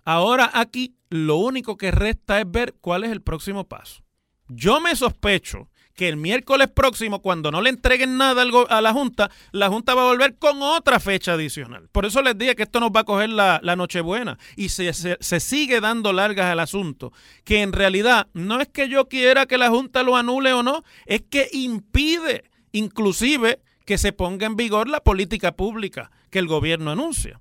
Ahora 0.03 0.49
aquí 0.53 0.95
lo 1.09 1.37
único 1.37 1.77
que 1.77 1.91
resta 1.91 2.39
es 2.39 2.49
ver 2.49 2.73
cuál 2.81 3.03
es 3.03 3.11
el 3.11 3.21
próximo 3.21 3.67
paso. 3.67 4.03
Yo 4.47 4.81
me 4.81 4.95
sospecho 4.95 5.69
que 5.95 6.09
el 6.09 6.17
miércoles 6.17 6.69
próximo, 6.69 7.21
cuando 7.21 7.51
no 7.51 7.61
le 7.61 7.69
entreguen 7.69 8.17
nada 8.17 8.43
a 8.69 8.81
la 8.81 8.93
Junta, 8.93 9.29
la 9.51 9.69
Junta 9.69 9.93
va 9.93 10.03
a 10.03 10.11
volver 10.11 10.37
con 10.37 10.61
otra 10.61 10.99
fecha 10.99 11.33
adicional. 11.33 11.87
Por 11.91 12.05
eso 12.05 12.21
les 12.21 12.37
dije 12.37 12.55
que 12.55 12.63
esto 12.63 12.79
nos 12.79 12.91
va 12.91 13.01
a 13.01 13.05
coger 13.05 13.29
la, 13.29 13.59
Nochebuena 13.75 14.37
y 14.55 14.69
se, 14.69 14.93
se, 14.93 15.39
sigue 15.39 15.81
dando 15.81 16.13
largas 16.13 16.47
al 16.47 16.59
asunto. 16.59 17.11
Que 17.43 17.61
en 17.61 17.73
realidad 17.73 18.27
no 18.33 18.59
es 18.59 18.67
que 18.67 18.89
yo 18.89 19.07
quiera 19.07 19.45
que 19.45 19.57
la 19.57 19.69
Junta 19.69 20.03
lo 20.03 20.15
anule 20.15 20.53
o 20.53 20.63
no, 20.63 20.83
es 21.05 21.21
que 21.29 21.49
impide 21.51 22.49
inclusive 22.71 23.61
que 23.85 23.97
se 23.97 24.13
ponga 24.13 24.47
en 24.47 24.55
vigor 24.55 24.87
la 24.87 25.01
política 25.01 25.55
pública 25.55 26.11
que 26.29 26.39
el 26.39 26.47
gobierno 26.47 26.91
anuncia. 26.91 27.39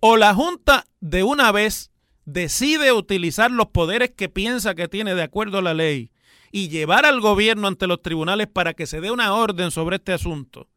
O 0.00 0.16
la 0.16 0.34
Junta 0.34 0.86
de 1.00 1.22
una 1.22 1.52
vez 1.52 1.90
decide 2.24 2.92
utilizar 2.92 3.50
los 3.50 3.68
poderes 3.68 4.10
que 4.10 4.28
piensa 4.28 4.74
que 4.74 4.88
tiene 4.88 5.14
de 5.14 5.22
acuerdo 5.22 5.58
a 5.58 5.62
la 5.62 5.74
ley 5.74 6.10
y 6.56 6.70
llevar 6.70 7.04
al 7.04 7.20
gobierno 7.20 7.68
ante 7.68 7.86
los 7.86 8.00
tribunales 8.00 8.46
para 8.46 8.72
que 8.72 8.86
se 8.86 9.02
dé 9.02 9.10
una 9.10 9.34
orden 9.34 9.70
sobre 9.70 9.96
este 9.96 10.14
asunto. 10.14 10.70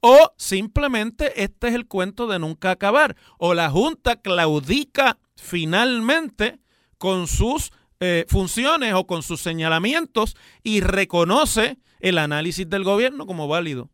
O 0.00 0.32
simplemente 0.36 1.42
este 1.42 1.66
es 1.66 1.74
el 1.74 1.88
cuento 1.88 2.28
de 2.28 2.38
nunca 2.38 2.70
acabar. 2.70 3.16
O 3.36 3.52
la 3.52 3.68
Junta 3.68 4.14
claudica 4.14 5.18
finalmente 5.34 6.60
con 6.98 7.26
sus 7.26 7.72
eh, 7.98 8.26
funciones 8.28 8.94
o 8.94 9.08
con 9.08 9.24
sus 9.24 9.40
señalamientos 9.40 10.36
y 10.62 10.82
reconoce 10.82 11.78
el 11.98 12.18
análisis 12.18 12.70
del 12.70 12.84
gobierno 12.84 13.26
como 13.26 13.48
válido 13.48 13.90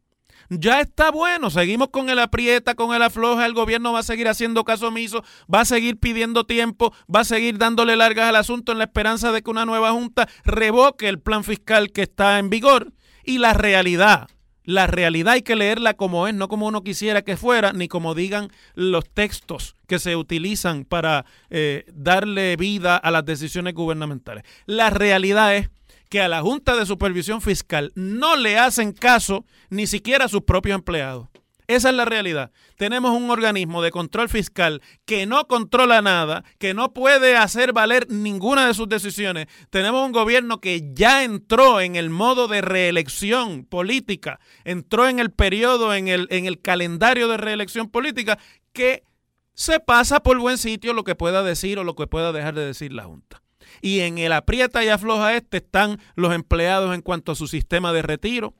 ya 0.51 0.81
está 0.81 1.11
bueno, 1.13 1.49
seguimos 1.49 1.91
con 1.91 2.11
el 2.11 2.19
aprieta, 2.19 2.75
con 2.75 2.95
el 2.95 3.03
afloja, 3.03 3.47
el 3.47 3.55
gobierno 3.55 3.93
va 3.93 4.01
a 4.01 4.03
seguir 4.03 4.29
haciendo 4.29 4.65
caso 4.65 4.89
omiso, 4.89 5.25
va 5.53 5.61
a 5.61 5.65
seguir 5.65 5.99
pidiendo 5.99 6.45
tiempo, 6.45 6.93
va 7.15 7.21
a 7.21 7.25
seguir 7.25 7.57
dándole 7.57 7.97
largas 7.97 8.29
al 8.29 8.37
asunto 8.37 8.73
en 8.73 8.79
la 8.79 8.85
esperanza 8.85 9.31
de 9.31 9.43
que 9.43 9.51
una 9.51 9.65
nueva 9.65 9.93
junta 9.93 10.29
revoque 10.45 11.09
el 11.09 11.21
plan 11.21 11.45
fiscal 11.45 11.93
que 11.93 12.03
está 12.03 12.39
en 12.41 12.51
vigor 12.51 12.93
y 13.25 13.39
la 13.39 13.55
realidad. 13.55 14.29
La 14.65 14.87
realidad 14.87 15.35
hay 15.35 15.43
que 15.43 15.57
leerla 15.57 15.95
como 15.95 16.27
es, 16.27 16.35
no 16.35 16.49
como 16.49 16.67
uno 16.67 16.83
quisiera 16.83 17.23
que 17.23 17.37
fuera, 17.37 17.73
ni 17.73 17.89
como 17.89 18.15
digan 18.15 18.49
los 18.75 19.09
textos 19.09 19.77
que 19.87 19.99
se 19.99 20.17
utilizan 20.17 20.85
para 20.85 21.25
eh, 21.49 21.85
darle 21.93 22.57
vida 22.57 22.97
a 22.97 23.11
las 23.11 23.25
decisiones 23.25 23.75
gubernamentales. 23.75 24.45
La 24.67 24.91
realidad 24.91 25.57
es 25.57 25.71
que 26.11 26.21
a 26.21 26.29
la 26.29 26.43
Junta 26.43 26.77
de 26.77 26.85
Supervisión 26.85 27.41
Fiscal 27.41 27.93
no 27.95 28.37
le 28.37 28.59
hacen 28.59 28.93
caso 28.93 29.47
ni 29.71 29.87
siquiera 29.87 30.27
a 30.27 30.29
sus 30.29 30.43
propios 30.43 30.75
empleados. 30.75 31.29
Esa 31.69 31.91
es 31.91 31.95
la 31.95 32.05
realidad. 32.05 32.51
Tenemos 32.77 33.13
un 33.13 33.31
organismo 33.31 33.81
de 33.81 33.93
control 33.93 34.29
fiscal 34.29 34.83
que 35.05 35.25
no 35.25 35.47
controla 35.47 36.03
nada, 36.03 36.43
que 36.59 36.75
no 36.75 36.93
puede 36.93 37.37
hacer 37.37 37.73
valer 37.73 38.11
ninguna 38.11 38.67
de 38.67 38.75
sus 38.75 38.89
decisiones. 38.89 39.47
Tenemos 39.71 40.05
un 40.05 40.11
gobierno 40.11 40.61
que 40.61 40.91
ya 40.93 41.23
entró 41.23 41.81
en 41.81 41.95
el 41.95 42.11
modo 42.11 42.49
de 42.49 42.61
reelección 42.61 43.65
política, 43.65 44.41
entró 44.65 45.07
en 45.07 45.21
el 45.21 45.31
periodo, 45.31 45.95
en 45.95 46.09
el, 46.09 46.27
en 46.31 46.47
el 46.47 46.61
calendario 46.61 47.29
de 47.29 47.37
reelección 47.37 47.89
política, 47.89 48.37
que 48.73 49.05
se 49.55 49.79
pasa 49.79 50.25
por 50.25 50.37
buen 50.41 50.59
sitio 50.59 50.93
lo 50.93 51.05
que 51.05 51.15
pueda 51.15 51.45
decir 51.45 51.79
o 51.79 51.85
lo 51.85 51.95
que 51.95 52.09
pueda 52.09 52.33
dejar 52.33 52.57
de 52.57 52.67
decir 52.67 52.93
la 52.93 53.05
Junta 53.05 53.43
y 53.81 54.01
en 54.01 54.19
el 54.19 54.33
aprieta 54.33 54.85
y 54.85 54.89
afloja 54.89 55.35
este 55.35 55.59
están 55.59 55.99
los 56.15 56.35
empleados 56.35 56.95
en 56.95 57.03
cuanto 57.03 57.33
a 57.33 57.37
su 57.37 57.47
sistema 57.47 57.93
de 57.93 58.03
retiro. 58.03 58.55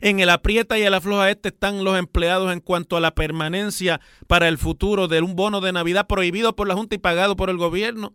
En 0.00 0.20
el 0.20 0.30
aprieta 0.30 0.78
y 0.78 0.82
el 0.82 0.94
afloja 0.94 1.30
este 1.30 1.50
están 1.50 1.84
los 1.84 1.98
empleados 1.98 2.52
en 2.52 2.60
cuanto 2.60 2.96
a 2.96 3.00
la 3.00 3.14
permanencia 3.14 4.00
para 4.26 4.48
el 4.48 4.58
futuro 4.58 5.08
de 5.08 5.20
un 5.20 5.36
bono 5.36 5.60
de 5.60 5.72
Navidad 5.72 6.06
prohibido 6.06 6.56
por 6.56 6.68
la 6.68 6.74
Junta 6.74 6.96
y 6.96 6.98
pagado 6.98 7.36
por 7.36 7.50
el 7.50 7.56
gobierno. 7.56 8.14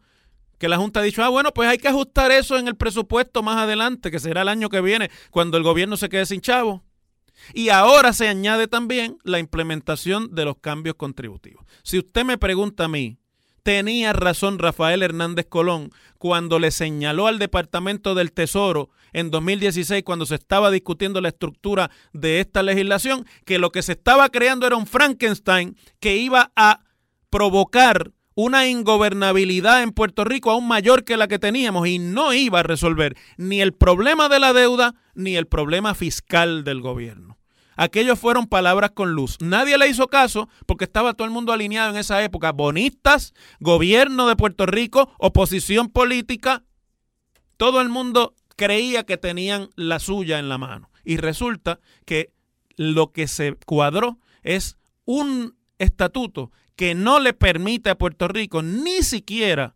Que 0.57 0.67
la 0.67 0.77
Junta 0.77 1.01
ha 1.01 1.03
dicho, 1.03 1.23
ah, 1.23 1.29
bueno, 1.29 1.53
pues 1.53 1.69
hay 1.69 1.77
que 1.77 1.87
ajustar 1.87 2.31
eso 2.31 2.57
en 2.57 2.67
el 2.67 2.75
presupuesto 2.75 3.43
más 3.43 3.57
adelante, 3.57 4.09
que 4.09 4.19
será 4.19 4.41
el 4.41 4.49
año 4.49 4.69
que 4.69 4.81
viene, 4.81 5.11
cuando 5.29 5.55
el 5.55 5.63
gobierno 5.63 5.97
se 5.97 6.09
quede 6.09 6.25
sin 6.25 6.41
chavo. 6.41 6.83
Y 7.53 7.69
ahora 7.69 8.11
se 8.11 8.27
añade 8.27 8.67
también 8.67 9.17
la 9.23 9.39
implementación 9.39 10.33
de 10.33 10.45
los 10.45 10.57
cambios 10.57 10.95
contributivos. 10.95 11.63
Si 11.83 11.99
usted 11.99 12.25
me 12.25 12.37
pregunta 12.37 12.85
a 12.85 12.87
mí, 12.87 13.19
Tenía 13.67 14.13
razón 14.13 14.59
Rafael 14.59 15.03
Hernández 15.03 15.45
Colón 15.49 15.91
cuando 16.17 16.57
le 16.57 16.71
señaló 16.71 17.27
al 17.27 17.37
Departamento 17.37 18.15
del 18.15 18.31
Tesoro 18.31 18.91
en 19.11 19.29
2016, 19.29 20.03
cuando 20.05 20.25
se 20.25 20.35
estaba 20.35 20.71
discutiendo 20.71 21.19
la 21.19 21.27
estructura 21.27 21.91
de 22.13 22.39
esta 22.39 22.63
legislación, 22.63 23.25
que 23.43 23.59
lo 23.59 23.73
que 23.73 23.81
se 23.81 23.91
estaba 23.91 24.29
creando 24.29 24.67
era 24.67 24.77
un 24.77 24.87
Frankenstein 24.87 25.75
que 25.99 26.15
iba 26.15 26.53
a 26.55 26.79
provocar 27.29 28.13
una 28.35 28.69
ingobernabilidad 28.69 29.83
en 29.83 29.91
Puerto 29.91 30.23
Rico 30.23 30.49
aún 30.49 30.65
mayor 30.65 31.03
que 31.03 31.17
la 31.17 31.27
que 31.27 31.37
teníamos 31.37 31.89
y 31.89 31.99
no 31.99 32.33
iba 32.33 32.61
a 32.61 32.63
resolver 32.63 33.17
ni 33.35 33.59
el 33.59 33.73
problema 33.73 34.29
de 34.29 34.39
la 34.39 34.53
deuda 34.53 34.95
ni 35.13 35.35
el 35.35 35.45
problema 35.45 35.93
fiscal 35.93 36.63
del 36.63 36.79
gobierno. 36.79 37.36
Aquellos 37.77 38.19
fueron 38.19 38.47
palabras 38.47 38.91
con 38.91 39.13
luz. 39.13 39.37
Nadie 39.39 39.77
le 39.77 39.87
hizo 39.87 40.07
caso 40.07 40.49
porque 40.65 40.85
estaba 40.85 41.13
todo 41.13 41.25
el 41.25 41.33
mundo 41.33 41.53
alineado 41.53 41.91
en 41.91 41.97
esa 41.97 42.21
época. 42.23 42.51
Bonistas, 42.51 43.33
gobierno 43.59 44.27
de 44.27 44.35
Puerto 44.35 44.65
Rico, 44.65 45.13
oposición 45.19 45.89
política. 45.89 46.63
Todo 47.55 47.79
el 47.79 47.89
mundo 47.89 48.35
creía 48.55 49.03
que 49.03 49.17
tenían 49.17 49.69
la 49.75 49.99
suya 49.99 50.39
en 50.39 50.49
la 50.49 50.57
mano. 50.57 50.89
Y 51.05 51.17
resulta 51.17 51.79
que 52.05 52.33
lo 52.75 53.11
que 53.11 53.27
se 53.27 53.55
cuadró 53.65 54.17
es 54.41 54.75
un 55.05 55.55
estatuto 55.77 56.51
que 56.75 56.95
no 56.95 57.19
le 57.19 57.33
permite 57.33 57.91
a 57.91 57.97
Puerto 57.97 58.27
Rico 58.27 58.61
ni 58.61 59.03
siquiera 59.03 59.75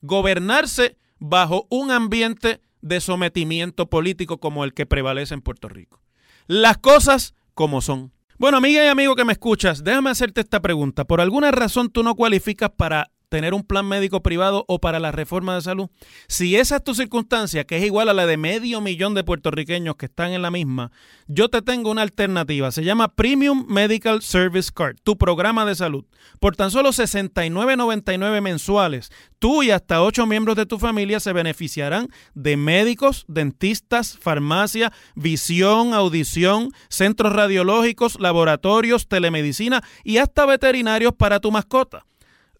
gobernarse 0.00 0.96
bajo 1.18 1.66
un 1.70 1.90
ambiente 1.90 2.60
de 2.80 3.00
sometimiento 3.00 3.88
político 3.88 4.38
como 4.38 4.64
el 4.64 4.74
que 4.74 4.86
prevalece 4.86 5.34
en 5.34 5.42
Puerto 5.42 5.68
Rico. 5.68 6.00
Las 6.46 6.78
cosas 6.78 7.34
como 7.54 7.80
son. 7.80 8.12
Bueno, 8.38 8.58
amiga 8.58 8.84
y 8.84 8.88
amigo 8.88 9.16
que 9.16 9.24
me 9.24 9.32
escuchas, 9.32 9.82
déjame 9.82 10.10
hacerte 10.10 10.42
esta 10.42 10.60
pregunta. 10.60 11.04
¿Por 11.04 11.20
alguna 11.20 11.50
razón 11.50 11.90
tú 11.90 12.02
no 12.02 12.14
cualificas 12.14 12.70
para 12.76 13.10
tener 13.28 13.54
un 13.54 13.62
plan 13.62 13.86
médico 13.86 14.22
privado 14.22 14.64
o 14.68 14.80
para 14.80 15.00
la 15.00 15.12
reforma 15.12 15.54
de 15.54 15.62
salud. 15.62 15.88
Si 16.28 16.56
esa 16.56 16.76
es 16.76 16.84
tu 16.84 16.94
circunstancia, 16.94 17.64
que 17.64 17.76
es 17.78 17.84
igual 17.84 18.08
a 18.08 18.14
la 18.14 18.26
de 18.26 18.36
medio 18.36 18.80
millón 18.80 19.14
de 19.14 19.24
puertorriqueños 19.24 19.96
que 19.96 20.06
están 20.06 20.32
en 20.32 20.42
la 20.42 20.50
misma, 20.50 20.92
yo 21.26 21.48
te 21.48 21.62
tengo 21.62 21.90
una 21.90 22.02
alternativa. 22.02 22.70
Se 22.70 22.84
llama 22.84 23.08
Premium 23.08 23.66
Medical 23.68 24.22
Service 24.22 24.70
Card, 24.72 24.96
tu 25.02 25.16
programa 25.16 25.64
de 25.64 25.74
salud. 25.74 26.04
Por 26.40 26.56
tan 26.56 26.70
solo 26.70 26.90
69.99 26.90 28.40
mensuales, 28.40 29.10
tú 29.38 29.62
y 29.62 29.70
hasta 29.70 30.02
ocho 30.02 30.26
miembros 30.26 30.56
de 30.56 30.66
tu 30.66 30.78
familia 30.78 31.20
se 31.20 31.32
beneficiarán 31.32 32.08
de 32.34 32.56
médicos, 32.56 33.24
dentistas, 33.28 34.18
farmacia, 34.18 34.92
visión, 35.14 35.94
audición, 35.94 36.70
centros 36.88 37.32
radiológicos, 37.32 38.20
laboratorios, 38.20 39.08
telemedicina 39.08 39.82
y 40.04 40.18
hasta 40.18 40.46
veterinarios 40.46 41.12
para 41.12 41.40
tu 41.40 41.50
mascota. 41.50 42.04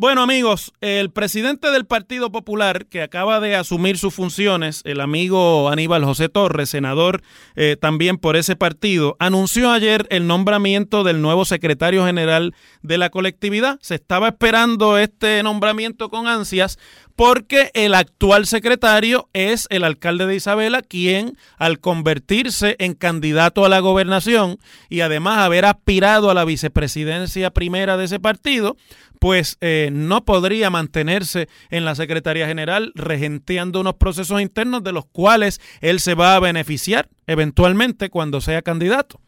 Bueno 0.00 0.22
amigos, 0.22 0.72
el 0.80 1.10
presidente 1.10 1.70
del 1.70 1.84
Partido 1.84 2.32
Popular 2.32 2.86
que 2.86 3.02
acaba 3.02 3.38
de 3.38 3.54
asumir 3.54 3.98
sus 3.98 4.14
funciones, 4.14 4.80
el 4.86 4.98
amigo 4.98 5.68
Aníbal 5.68 6.06
José 6.06 6.30
Torres, 6.30 6.70
senador 6.70 7.20
eh, 7.54 7.76
también 7.78 8.16
por 8.16 8.36
ese 8.36 8.56
partido, 8.56 9.14
anunció 9.18 9.70
ayer 9.70 10.06
el 10.08 10.26
nombramiento 10.26 11.04
del 11.04 11.20
nuevo 11.20 11.44
secretario 11.44 12.06
general 12.06 12.54
de 12.80 12.96
la 12.96 13.10
colectividad. 13.10 13.78
Se 13.82 13.94
estaba 13.94 14.28
esperando 14.28 14.96
este 14.96 15.42
nombramiento 15.42 16.08
con 16.08 16.28
ansias 16.28 16.78
porque 17.20 17.70
el 17.74 17.92
actual 17.92 18.46
secretario 18.46 19.28
es 19.34 19.66
el 19.68 19.84
alcalde 19.84 20.24
de 20.24 20.36
Isabela, 20.36 20.80
quien 20.80 21.36
al 21.58 21.78
convertirse 21.78 22.76
en 22.78 22.94
candidato 22.94 23.66
a 23.66 23.68
la 23.68 23.80
gobernación 23.80 24.56
y 24.88 25.00
además 25.00 25.40
haber 25.40 25.66
aspirado 25.66 26.30
a 26.30 26.34
la 26.34 26.46
vicepresidencia 26.46 27.50
primera 27.50 27.98
de 27.98 28.06
ese 28.06 28.20
partido, 28.20 28.78
pues 29.18 29.58
eh, 29.60 29.90
no 29.92 30.24
podría 30.24 30.70
mantenerse 30.70 31.46
en 31.68 31.84
la 31.84 31.94
Secretaría 31.94 32.46
General 32.46 32.90
regenteando 32.94 33.82
unos 33.82 33.96
procesos 33.96 34.40
internos 34.40 34.82
de 34.82 34.92
los 34.92 35.04
cuales 35.04 35.60
él 35.82 36.00
se 36.00 36.14
va 36.14 36.36
a 36.36 36.40
beneficiar 36.40 37.10
eventualmente 37.26 38.08
cuando 38.08 38.40
sea 38.40 38.62
candidato. 38.62 39.20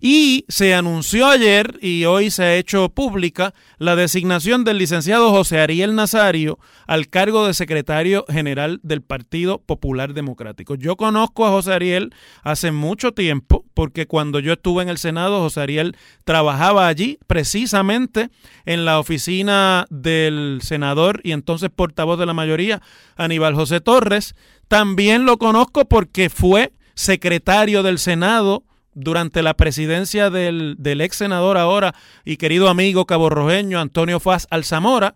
Y 0.00 0.44
se 0.48 0.74
anunció 0.74 1.26
ayer 1.26 1.78
y 1.82 2.04
hoy 2.04 2.30
se 2.30 2.42
ha 2.44 2.56
hecho 2.56 2.88
pública 2.88 3.54
la 3.78 3.96
designación 3.96 4.64
del 4.64 4.78
licenciado 4.78 5.30
José 5.30 5.60
Ariel 5.60 5.94
Nazario 5.94 6.58
al 6.86 7.08
cargo 7.08 7.46
de 7.46 7.54
secretario 7.54 8.24
general 8.28 8.80
del 8.82 9.02
Partido 9.02 9.58
Popular 9.58 10.14
Democrático. 10.14 10.74
Yo 10.76 10.96
conozco 10.96 11.46
a 11.46 11.50
José 11.50 11.72
Ariel 11.72 12.14
hace 12.42 12.70
mucho 12.70 13.12
tiempo 13.12 13.64
porque 13.74 14.06
cuando 14.06 14.38
yo 14.38 14.52
estuve 14.52 14.82
en 14.82 14.88
el 14.88 14.98
Senado, 14.98 15.40
José 15.40 15.62
Ariel 15.62 15.96
trabajaba 16.24 16.86
allí 16.86 17.18
precisamente 17.26 18.30
en 18.66 18.84
la 18.84 18.98
oficina 18.98 19.86
del 19.90 20.60
senador 20.62 21.20
y 21.24 21.32
entonces 21.32 21.70
portavoz 21.70 22.18
de 22.18 22.26
la 22.26 22.34
mayoría, 22.34 22.82
Aníbal 23.16 23.54
José 23.54 23.80
Torres. 23.80 24.34
También 24.68 25.24
lo 25.24 25.38
conozco 25.38 25.86
porque 25.86 26.30
fue 26.30 26.72
secretario 26.94 27.82
del 27.82 27.98
Senado 27.98 28.64
durante 28.98 29.42
la 29.42 29.54
presidencia 29.54 30.28
del, 30.30 30.76
ex 30.82 31.16
senador 31.16 31.56
ahora 31.56 31.94
y 32.24 32.36
querido 32.36 32.68
amigo 32.68 33.06
caborrojeño 33.06 33.80
Antonio 33.80 34.20
Faz 34.20 34.46
Alzamora. 34.50 35.14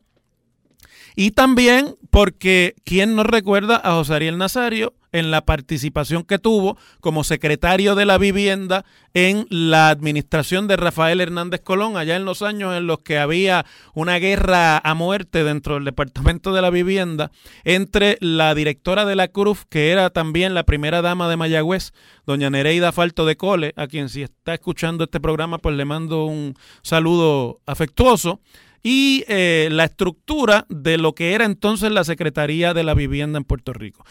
Y 1.14 1.32
también 1.32 1.96
porque, 2.10 2.74
¿quién 2.84 3.16
nos 3.16 3.26
recuerda 3.26 3.80
a 3.82 3.92
José 3.92 4.14
Ariel 4.14 4.38
Nazario 4.38 4.94
en 5.12 5.30
la 5.30 5.44
participación 5.44 6.24
que 6.24 6.38
tuvo 6.38 6.76
como 7.00 7.22
secretario 7.22 7.94
de 7.94 8.06
la 8.06 8.18
vivienda 8.18 8.84
en 9.14 9.46
la 9.50 9.90
administración 9.90 10.66
de 10.66 10.76
Rafael 10.76 11.20
Hernández 11.20 11.60
Colón, 11.60 11.96
allá 11.98 12.16
en 12.16 12.24
los 12.24 12.40
años 12.40 12.74
en 12.74 12.86
los 12.86 13.00
que 13.00 13.18
había 13.18 13.66
una 13.94 14.18
guerra 14.18 14.78
a 14.78 14.94
muerte 14.94 15.44
dentro 15.44 15.74
del 15.74 15.84
Departamento 15.84 16.54
de 16.54 16.62
la 16.62 16.70
Vivienda 16.70 17.30
entre 17.64 18.16
la 18.20 18.54
directora 18.54 19.04
de 19.04 19.16
la 19.16 19.28
Cruz, 19.28 19.66
que 19.68 19.90
era 19.90 20.08
también 20.10 20.54
la 20.54 20.64
primera 20.64 21.02
dama 21.02 21.28
de 21.28 21.36
Mayagüez, 21.36 21.92
doña 22.26 22.48
Nereida 22.48 22.90
Falto 22.90 23.26
de 23.26 23.36
Cole, 23.36 23.74
a 23.76 23.86
quien 23.86 24.08
si 24.08 24.22
está 24.22 24.54
escuchando 24.54 25.04
este 25.04 25.20
programa, 25.20 25.58
pues 25.58 25.76
le 25.76 25.84
mando 25.84 26.24
un 26.24 26.54
saludo 26.82 27.60
afectuoso 27.66 28.40
y 28.82 29.24
eh, 29.28 29.68
la 29.70 29.84
estructura 29.84 30.66
de 30.68 30.98
lo 30.98 31.14
que 31.14 31.34
era 31.34 31.44
entonces 31.44 31.90
la 31.92 32.04
Secretaría 32.04 32.74
de 32.74 32.84
la 32.84 32.94
Vivienda 32.94 33.38
en 33.38 33.44
Puerto 33.44 33.72
Rico. 33.72 34.04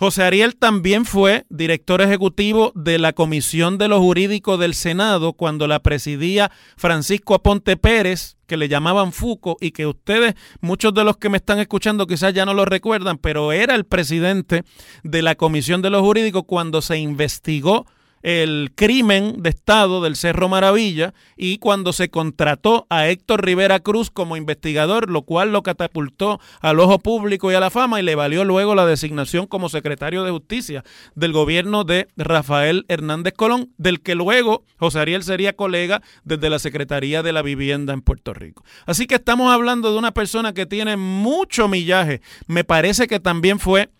José 0.00 0.22
Ariel 0.22 0.56
también 0.56 1.04
fue 1.04 1.44
director 1.50 2.00
ejecutivo 2.00 2.72
de 2.74 2.98
la 2.98 3.12
Comisión 3.12 3.76
de 3.76 3.86
los 3.86 3.98
Jurídicos 3.98 4.58
del 4.58 4.72
Senado 4.72 5.34
cuando 5.34 5.66
la 5.66 5.82
presidía 5.82 6.50
Francisco 6.78 7.34
Aponte 7.34 7.76
Pérez, 7.76 8.38
que 8.46 8.56
le 8.56 8.68
llamaban 8.68 9.12
Fuco 9.12 9.58
y 9.60 9.72
que 9.72 9.86
ustedes, 9.86 10.36
muchos 10.62 10.94
de 10.94 11.04
los 11.04 11.18
que 11.18 11.28
me 11.28 11.36
están 11.36 11.58
escuchando 11.58 12.06
quizás 12.06 12.32
ya 12.32 12.46
no 12.46 12.54
lo 12.54 12.64
recuerdan, 12.64 13.18
pero 13.18 13.52
era 13.52 13.74
el 13.74 13.84
presidente 13.84 14.64
de 15.02 15.20
la 15.20 15.34
Comisión 15.34 15.82
de 15.82 15.90
los 15.90 16.00
Jurídicos 16.00 16.44
cuando 16.46 16.80
se 16.80 16.96
investigó 16.96 17.84
el 18.22 18.72
crimen 18.74 19.42
de 19.42 19.50
Estado 19.50 20.02
del 20.02 20.16
Cerro 20.16 20.48
Maravilla 20.48 21.14
y 21.36 21.58
cuando 21.58 21.92
se 21.92 22.10
contrató 22.10 22.86
a 22.90 23.08
Héctor 23.08 23.44
Rivera 23.44 23.80
Cruz 23.80 24.10
como 24.10 24.36
investigador, 24.36 25.10
lo 25.10 25.22
cual 25.22 25.52
lo 25.52 25.62
catapultó 25.62 26.40
al 26.60 26.80
ojo 26.80 26.98
público 26.98 27.50
y 27.50 27.54
a 27.54 27.60
la 27.60 27.70
fama 27.70 28.00
y 28.00 28.02
le 28.02 28.14
valió 28.14 28.44
luego 28.44 28.74
la 28.74 28.86
designación 28.86 29.46
como 29.46 29.68
secretario 29.68 30.24
de 30.24 30.30
Justicia 30.30 30.84
del 31.14 31.32
gobierno 31.32 31.84
de 31.84 32.08
Rafael 32.16 32.84
Hernández 32.88 33.34
Colón, 33.34 33.70
del 33.78 34.00
que 34.00 34.14
luego 34.14 34.64
José 34.78 35.00
Ariel 35.00 35.22
sería 35.22 35.54
colega 35.54 36.02
desde 36.24 36.50
la 36.50 36.58
Secretaría 36.58 37.22
de 37.22 37.32
la 37.32 37.42
Vivienda 37.42 37.92
en 37.92 38.02
Puerto 38.02 38.34
Rico. 38.34 38.64
Así 38.86 39.06
que 39.06 39.16
estamos 39.16 39.52
hablando 39.52 39.92
de 39.92 39.98
una 39.98 40.12
persona 40.12 40.52
que 40.52 40.66
tiene 40.66 40.96
mucho 40.96 41.68
millaje. 41.68 42.20
Me 42.46 42.64
parece 42.64 43.06
que 43.06 43.20
también 43.20 43.58
fue 43.58 43.90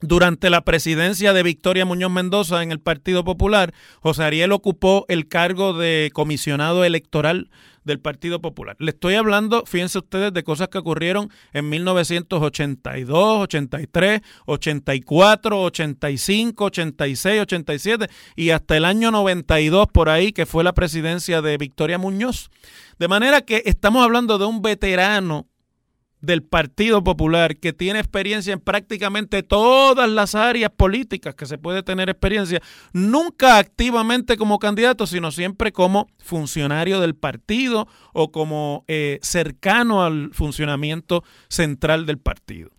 durante 0.00 0.50
la 0.50 0.62
presidencia 0.62 1.32
de 1.32 1.42
Victoria 1.42 1.84
Muñoz 1.84 2.10
Mendoza 2.10 2.62
en 2.62 2.72
el 2.72 2.80
Partido 2.80 3.24
Popular, 3.24 3.74
José 4.00 4.24
Ariel 4.24 4.52
ocupó 4.52 5.04
el 5.08 5.28
cargo 5.28 5.72
de 5.74 6.10
comisionado 6.12 6.84
electoral 6.84 7.50
del 7.84 8.00
Partido 8.00 8.40
Popular. 8.40 8.76
Le 8.78 8.90
estoy 8.90 9.14
hablando, 9.14 9.64
fíjense 9.66 9.98
ustedes, 9.98 10.32
de 10.32 10.44
cosas 10.44 10.68
que 10.68 10.78
ocurrieron 10.78 11.30
en 11.52 11.68
1982, 11.68 13.42
83, 13.42 14.20
84, 14.46 15.62
85, 15.62 16.64
86, 16.64 17.40
87 17.42 18.06
y 18.36 18.50
hasta 18.50 18.76
el 18.76 18.84
año 18.84 19.10
92 19.10 19.86
por 19.92 20.08
ahí, 20.08 20.32
que 20.32 20.46
fue 20.46 20.64
la 20.64 20.72
presidencia 20.72 21.42
de 21.42 21.56
Victoria 21.56 21.98
Muñoz. 21.98 22.50
De 22.98 23.08
manera 23.08 23.40
que 23.40 23.62
estamos 23.64 24.04
hablando 24.04 24.38
de 24.38 24.44
un 24.44 24.62
veterano 24.62 25.49
del 26.20 26.42
Partido 26.42 27.02
Popular 27.02 27.56
que 27.56 27.72
tiene 27.72 27.98
experiencia 27.98 28.52
en 28.52 28.60
prácticamente 28.60 29.42
todas 29.42 30.08
las 30.08 30.34
áreas 30.34 30.70
políticas 30.70 31.34
que 31.34 31.46
se 31.46 31.58
puede 31.58 31.82
tener 31.82 32.08
experiencia, 32.08 32.60
nunca 32.92 33.58
activamente 33.58 34.36
como 34.36 34.58
candidato, 34.58 35.06
sino 35.06 35.30
siempre 35.30 35.72
como 35.72 36.08
funcionario 36.18 37.00
del 37.00 37.14
partido 37.14 37.88
o 38.12 38.30
como 38.32 38.84
eh, 38.88 39.18
cercano 39.22 40.04
al 40.04 40.30
funcionamiento 40.32 41.24
central 41.48 42.06
del 42.06 42.18
partido. 42.18 42.70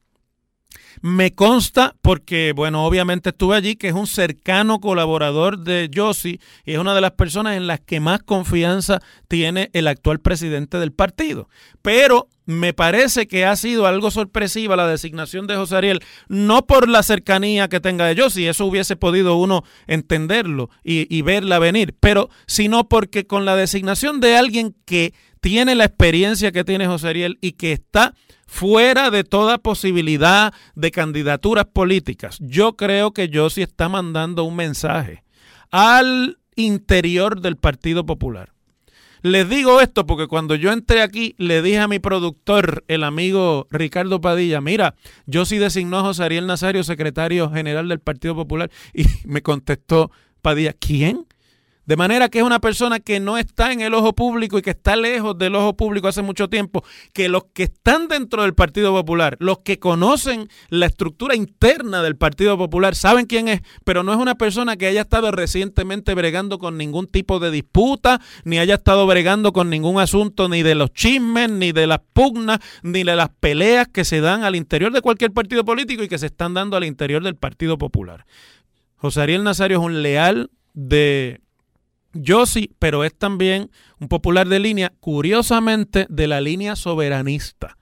Me 1.01 1.33
consta, 1.33 1.95
porque, 2.03 2.53
bueno, 2.55 2.85
obviamente 2.85 3.29
estuve 3.29 3.55
allí, 3.55 3.75
que 3.75 3.87
es 3.87 3.93
un 3.95 4.05
cercano 4.05 4.79
colaborador 4.79 5.57
de 5.57 5.89
Yossi 5.91 6.39
y 6.63 6.73
es 6.73 6.77
una 6.77 6.93
de 6.93 7.01
las 7.01 7.11
personas 7.11 7.57
en 7.57 7.65
las 7.65 7.79
que 7.79 7.99
más 7.99 8.21
confianza 8.21 9.01
tiene 9.27 9.71
el 9.73 9.87
actual 9.87 10.19
presidente 10.19 10.77
del 10.77 10.93
partido. 10.93 11.49
Pero 11.81 12.29
me 12.45 12.73
parece 12.73 13.27
que 13.27 13.45
ha 13.45 13.55
sido 13.55 13.87
algo 13.87 14.11
sorpresiva 14.11 14.75
la 14.75 14.87
designación 14.87 15.47
de 15.47 15.55
José 15.55 15.75
Ariel, 15.75 16.01
no 16.27 16.67
por 16.67 16.87
la 16.87 17.01
cercanía 17.01 17.67
que 17.67 17.79
tenga 17.79 18.05
de 18.05 18.15
Yossi, 18.15 18.47
eso 18.47 18.67
hubiese 18.67 18.95
podido 18.95 19.37
uno 19.37 19.63
entenderlo 19.87 20.69
y, 20.83 21.07
y 21.15 21.23
verla 21.23 21.57
venir, 21.57 21.95
pero 21.99 22.29
sino 22.45 22.87
porque 22.87 23.25
con 23.25 23.45
la 23.45 23.55
designación 23.55 24.19
de 24.19 24.35
alguien 24.35 24.75
que 24.85 25.15
tiene 25.39 25.73
la 25.73 25.85
experiencia 25.85 26.51
que 26.51 26.63
tiene 26.63 26.85
José 26.85 27.07
Ariel 27.07 27.39
y 27.41 27.53
que 27.53 27.71
está 27.71 28.13
fuera 28.51 29.11
de 29.11 29.23
toda 29.23 29.59
posibilidad 29.59 30.53
de 30.75 30.91
candidaturas 30.91 31.65
políticas. 31.71 32.37
Yo 32.41 32.75
creo 32.75 33.13
que 33.13 33.29
Yossi 33.29 33.61
está 33.61 33.87
mandando 33.87 34.43
un 34.43 34.57
mensaje 34.57 35.23
al 35.71 36.37
interior 36.57 37.39
del 37.39 37.55
Partido 37.55 38.05
Popular. 38.05 38.51
Les 39.21 39.47
digo 39.47 39.79
esto 39.79 40.05
porque 40.05 40.27
cuando 40.27 40.55
yo 40.55 40.73
entré 40.73 41.01
aquí 41.01 41.33
le 41.37 41.61
dije 41.61 41.79
a 41.79 41.87
mi 41.87 41.99
productor, 41.99 42.83
el 42.89 43.05
amigo 43.05 43.67
Ricardo 43.71 44.19
Padilla, 44.19 44.59
mira, 44.59 44.95
yo 45.25 45.45
sí 45.45 45.57
designó 45.57 45.99
a 45.99 46.03
José 46.03 46.25
Ariel 46.25 46.45
Nazario 46.45 46.83
secretario 46.83 47.49
general 47.51 47.87
del 47.87 47.99
Partido 47.99 48.35
Popular 48.35 48.69
y 48.93 49.05
me 49.23 49.41
contestó 49.41 50.11
Padilla, 50.41 50.73
¿quién? 50.73 51.25
De 51.91 51.97
manera 51.97 52.29
que 52.29 52.39
es 52.39 52.45
una 52.45 52.61
persona 52.61 53.01
que 53.01 53.19
no 53.19 53.37
está 53.37 53.73
en 53.73 53.81
el 53.81 53.93
ojo 53.93 54.13
público 54.13 54.57
y 54.57 54.61
que 54.61 54.69
está 54.69 54.95
lejos 54.95 55.37
del 55.37 55.55
ojo 55.55 55.75
público 55.75 56.07
hace 56.07 56.21
mucho 56.21 56.47
tiempo, 56.47 56.85
que 57.11 57.27
los 57.27 57.47
que 57.53 57.63
están 57.63 58.07
dentro 58.07 58.43
del 58.43 58.53
Partido 58.53 58.93
Popular, 58.93 59.35
los 59.41 59.57
que 59.57 59.77
conocen 59.77 60.47
la 60.69 60.85
estructura 60.85 61.35
interna 61.35 62.01
del 62.01 62.15
Partido 62.15 62.57
Popular, 62.57 62.95
saben 62.95 63.25
quién 63.25 63.49
es, 63.49 63.59
pero 63.83 64.03
no 64.03 64.13
es 64.13 64.19
una 64.19 64.35
persona 64.35 64.77
que 64.77 64.85
haya 64.85 65.01
estado 65.01 65.33
recientemente 65.33 66.15
bregando 66.15 66.59
con 66.59 66.77
ningún 66.77 67.07
tipo 67.07 67.41
de 67.41 67.51
disputa, 67.51 68.21
ni 68.45 68.57
haya 68.57 68.75
estado 68.75 69.05
bregando 69.05 69.51
con 69.51 69.69
ningún 69.69 69.99
asunto 69.99 70.47
ni 70.47 70.63
de 70.63 70.75
los 70.75 70.93
chismes, 70.93 71.49
ni 71.49 71.73
de 71.73 71.87
las 71.87 71.99
pugnas, 72.13 72.59
ni 72.83 73.03
de 73.03 73.17
las 73.17 73.31
peleas 73.41 73.89
que 73.89 74.05
se 74.05 74.21
dan 74.21 74.45
al 74.45 74.55
interior 74.55 74.93
de 74.93 75.01
cualquier 75.01 75.33
partido 75.33 75.65
político 75.65 76.03
y 76.03 76.07
que 76.07 76.19
se 76.19 76.27
están 76.27 76.53
dando 76.53 76.77
al 76.77 76.85
interior 76.85 77.21
del 77.21 77.35
Partido 77.35 77.77
Popular. 77.77 78.25
José 78.95 79.23
Ariel 79.23 79.43
Nazario 79.43 79.79
es 79.79 79.83
un 79.83 80.01
leal 80.01 80.51
de 80.73 81.41
yo 82.13 82.45
sí, 82.45 82.71
pero 82.79 83.03
es 83.03 83.17
también 83.17 83.69
un 83.99 84.07
popular 84.07 84.47
de 84.47 84.59
línea, 84.59 84.93
curiosamente, 84.99 86.05
de 86.09 86.27
la 86.27 86.41
línea 86.41 86.75
soberanista. 86.75 87.77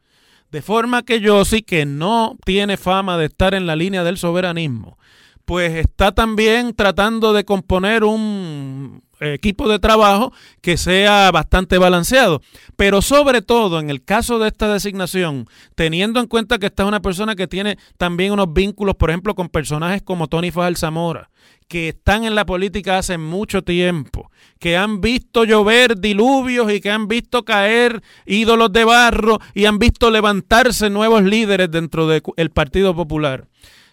De 0.52 0.62
forma 0.62 1.04
que 1.04 1.20
yo 1.20 1.46
sí 1.46 1.62
que 1.62 1.86
no 1.86 2.36
tiene 2.44 2.78
fama 2.78 3.18
de 3.18 3.26
estar 3.26 3.54
en 3.54 3.68
la 3.68 3.76
línea 3.76 4.04
del 4.04 4.18
soberanismo, 4.18 4.98
pues 5.46 5.74
está 5.76 6.12
también 6.12 6.74
tratando 6.74 7.34
de 7.34 7.46
componer 7.46 8.04
un 8.04 9.04
equipo 9.20 9.68
de 9.70 9.80
trabajo 9.80 10.34
que 10.62 10.78
sea 10.78 11.32
bastante 11.32 11.78
balanceado. 11.78 12.42
Pero 12.76 13.02
sobre 13.02 13.42
todo 13.42 13.80
en 13.80 13.90
el 13.90 14.04
caso 14.04 14.40
de 14.40 14.48
esta 14.48 14.72
designación, 14.72 15.48
teniendo 15.76 16.20
en 16.20 16.28
cuenta 16.28 16.58
que 16.58 16.68
esta 16.68 16.84
es 16.84 16.88
una 16.88 17.02
persona 17.02 17.36
que 17.36 17.48
tiene 17.48 17.78
también 17.98 18.32
unos 18.32 18.54
vínculos, 18.54 18.96
por 18.96 19.10
ejemplo, 19.10 19.36
con 19.36 19.50
personajes 19.50 20.02
como 20.02 20.28
Tony 20.28 20.52
Fajal 20.52 20.78
Zamora, 20.78 21.30
que 21.68 21.90
están 21.90 22.24
en 22.24 22.36
la 22.36 22.46
política 22.46 22.98
hace 22.98 23.18
mucho 23.18 23.64
tiempo, 23.64 24.32
que 24.60 24.76
han 24.76 25.02
visto 25.02 25.44
llover 25.44 26.00
diluvios 26.00 26.72
y 26.72 26.82
que 26.82 26.90
han 26.90 27.08
visto 27.08 27.46
caer 27.46 28.02
ídolos 28.26 28.74
de 28.74 28.84
barro 28.84 29.40
y 29.54 29.66
han 29.66 29.78
visto 29.78 30.10
levantarse 30.10 30.90
nuevos 30.90 31.24
líderes 31.24 31.70
dentro 31.70 32.08
del 32.08 32.50
Partido 32.52 32.96
Popular. 32.96 33.48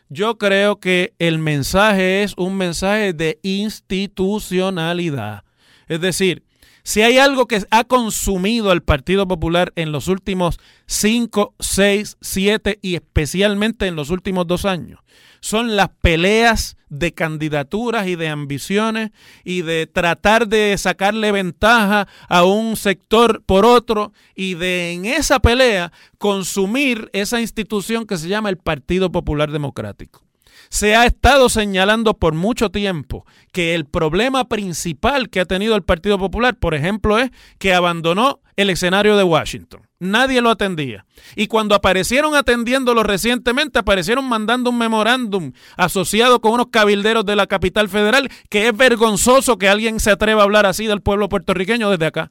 Yo 0.09 0.39
creo 0.39 0.79
que 0.79 1.15
el 1.19 1.39
mensaje 1.39 2.23
es 2.23 2.35
un 2.37 2.57
mensaje 2.57 3.13
de 3.13 3.41
institucionalidad. 3.43 5.43
Es 5.89 6.01
decir, 6.01 6.45
si 6.85 7.03
hay 7.03 7.19
algo 7.19 7.47
que 7.47 7.65
ha 7.71 7.83
consumido 7.83 8.71
al 8.71 8.85
Partido 8.85 9.27
Popular 9.27 9.73
en 9.75 9.91
los 9.91 10.07
últimos 10.07 10.61
5, 10.87 11.57
6, 11.59 12.19
7 12.21 12.79
y 12.81 12.95
especialmente 12.95 13.89
en 13.89 13.97
los 13.97 14.11
últimos 14.11 14.47
dos 14.47 14.65
años, 14.65 15.01
son 15.47 15.77
las 15.77 15.91
peleas 16.01 16.77
de 16.89 17.15
candidaturas 17.15 18.09
y 18.09 18.17
de 18.17 18.29
ambiciones 18.29 19.11
y 19.45 19.63
de 19.63 19.87
tratar 19.87 20.49
de 20.49 20.77
sacarle 20.77 21.31
ventaja 21.31 22.09
a 22.29 22.43
un 22.43 22.77
sector 22.77 23.45
por 23.45 23.65
otro 23.65 24.13
y 24.35 24.55
de 24.55 24.93
en 24.93 25.05
esa 25.05 25.39
pelea 25.39 25.93
consumir 26.19 27.11
esa 27.13 27.41
institución 27.41 28.07
que 28.07 28.19
se 28.19 28.29
llama 28.29 28.49
el 28.49 28.57
Partido 28.57 29.13
Popular 29.13 29.53
Democrático. 29.53 30.25
Se 30.69 30.97
ha 30.97 31.07
estado 31.07 31.49
señalando 31.49 32.15
por 32.15 32.35
mucho 32.35 32.71
tiempo 32.71 33.25
que 33.53 33.77
el 33.77 33.85
problema 33.85 34.49
principal 34.49 35.31
que 35.31 35.39
ha 35.39 35.45
tenido 35.45 35.77
el 35.77 35.85
Partido 35.85 36.19
Popular, 36.19 36.59
por 36.59 36.75
ejemplo, 36.75 37.21
es 37.21 37.31
que 37.59 37.73
abandonó 37.73 38.41
el 38.57 38.71
escenario 38.71 39.17
de 39.17 39.23
Washington. 39.23 39.86
Nadie 39.99 40.43
lo 40.43 40.51
atendía. 40.51 41.07
Y 41.37 41.47
cuando 41.47 41.75
aparecieron 41.75 42.35
atendiéndolo 42.35 43.03
recientemente, 43.03 43.79
aparecieron 43.79 44.29
mandando 44.29 44.71
un 44.71 44.79
memorándum 44.79 45.53
asociado 45.77 46.41
con 46.41 46.53
unos 46.53 46.67
cabilderos 46.71 47.25
de 47.25 47.37
la 47.37 47.47
capital 47.47 47.89
federal, 47.89 48.31
que 48.51 48.69
es 48.69 48.77
vergonzoso 48.77 49.57
que 49.57 49.69
alguien 49.69 49.99
se 50.01 50.11
atreva 50.11 50.43
a 50.43 50.45
hablar 50.45 50.67
así 50.67 50.87
del 50.87 51.01
pueblo 51.01 51.29
puertorriqueño 51.29 51.91
desde 51.91 52.07
acá. 52.07 52.31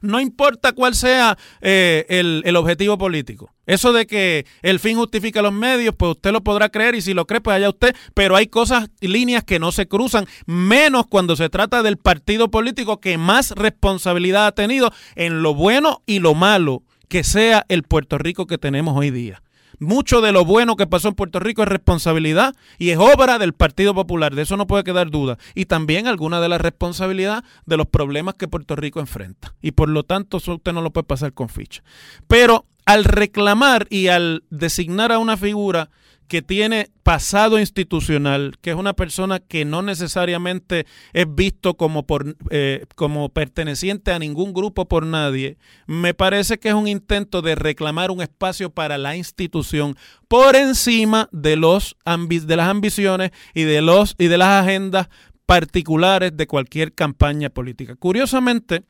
No 0.00 0.20
importa 0.20 0.72
cuál 0.72 0.94
sea 0.94 1.36
eh, 1.60 2.06
el, 2.08 2.42
el, 2.44 2.56
objetivo 2.56 2.98
político. 2.98 3.52
Eso 3.66 3.92
de 3.92 4.06
que 4.06 4.46
el 4.62 4.80
fin 4.80 4.96
justifica 4.96 5.42
los 5.42 5.52
medios, 5.52 5.94
pues 5.96 6.12
usted 6.12 6.32
lo 6.32 6.42
podrá 6.42 6.68
creer 6.70 6.94
y 6.94 7.02
si 7.02 7.14
lo 7.14 7.26
cree, 7.26 7.40
pues 7.40 7.56
allá 7.56 7.68
usted. 7.68 7.94
Pero 8.14 8.36
hay 8.36 8.46
cosas, 8.46 8.90
líneas 9.00 9.44
que 9.44 9.58
no 9.58 9.72
se 9.72 9.86
cruzan, 9.86 10.26
menos 10.46 11.06
cuando 11.06 11.36
se 11.36 11.48
trata 11.48 11.82
del 11.82 11.96
partido 11.96 12.50
político 12.50 13.00
que 13.00 13.18
más 13.18 13.52
responsabilidad 13.52 14.46
ha 14.46 14.52
tenido 14.52 14.92
en 15.14 15.42
lo 15.42 15.54
bueno 15.54 16.02
y 16.06 16.18
lo 16.18 16.34
malo 16.34 16.82
que 17.08 17.24
sea 17.24 17.66
el 17.68 17.82
Puerto 17.82 18.18
Rico 18.18 18.46
que 18.46 18.56
tenemos 18.56 18.96
hoy 18.96 19.10
día. 19.10 19.42
Mucho 19.80 20.20
de 20.20 20.30
lo 20.30 20.44
bueno 20.44 20.76
que 20.76 20.86
pasó 20.86 21.08
en 21.08 21.14
Puerto 21.14 21.40
Rico 21.40 21.62
es 21.62 21.68
responsabilidad 21.68 22.54
y 22.78 22.90
es 22.90 22.98
obra 22.98 23.38
del 23.38 23.54
Partido 23.54 23.94
Popular, 23.94 24.34
de 24.34 24.42
eso 24.42 24.58
no 24.58 24.66
puede 24.66 24.84
quedar 24.84 25.10
duda. 25.10 25.38
Y 25.54 25.64
también 25.64 26.06
alguna 26.06 26.38
de 26.38 26.50
la 26.50 26.58
responsabilidad 26.58 27.44
de 27.64 27.78
los 27.78 27.86
problemas 27.86 28.34
que 28.34 28.46
Puerto 28.46 28.76
Rico 28.76 29.00
enfrenta. 29.00 29.54
Y 29.62 29.72
por 29.72 29.88
lo 29.88 30.02
tanto, 30.02 30.36
eso 30.36 30.56
usted 30.56 30.74
no 30.74 30.82
lo 30.82 30.92
puede 30.92 31.04
pasar 31.04 31.32
con 31.32 31.48
ficha. 31.48 31.82
Pero 32.28 32.66
al 32.84 33.04
reclamar 33.04 33.86
y 33.88 34.08
al 34.08 34.44
designar 34.50 35.12
a 35.12 35.18
una 35.18 35.38
figura 35.38 35.88
que 36.30 36.42
tiene 36.42 36.92
pasado 37.02 37.58
institucional, 37.58 38.54
que 38.60 38.70
es 38.70 38.76
una 38.76 38.92
persona 38.92 39.40
que 39.40 39.64
no 39.64 39.82
necesariamente 39.82 40.86
es 41.12 41.26
visto 41.28 41.74
como, 41.74 42.06
por, 42.06 42.36
eh, 42.50 42.86
como 42.94 43.30
perteneciente 43.30 44.12
a 44.12 44.18
ningún 44.20 44.54
grupo 44.54 44.86
por 44.86 45.04
nadie, 45.04 45.58
me 45.88 46.14
parece 46.14 46.60
que 46.60 46.68
es 46.68 46.74
un 46.74 46.86
intento 46.86 47.42
de 47.42 47.56
reclamar 47.56 48.12
un 48.12 48.22
espacio 48.22 48.70
para 48.70 48.96
la 48.96 49.16
institución 49.16 49.96
por 50.28 50.54
encima 50.54 51.28
de, 51.32 51.56
los 51.56 51.96
de 52.06 52.56
las 52.56 52.68
ambiciones 52.68 53.32
y 53.52 53.64
de, 53.64 53.82
los, 53.82 54.14
y 54.16 54.28
de 54.28 54.38
las 54.38 54.62
agendas 54.62 55.08
particulares 55.46 56.36
de 56.36 56.46
cualquier 56.46 56.94
campaña 56.94 57.50
política. 57.50 57.96
Curiosamente, 57.96 58.84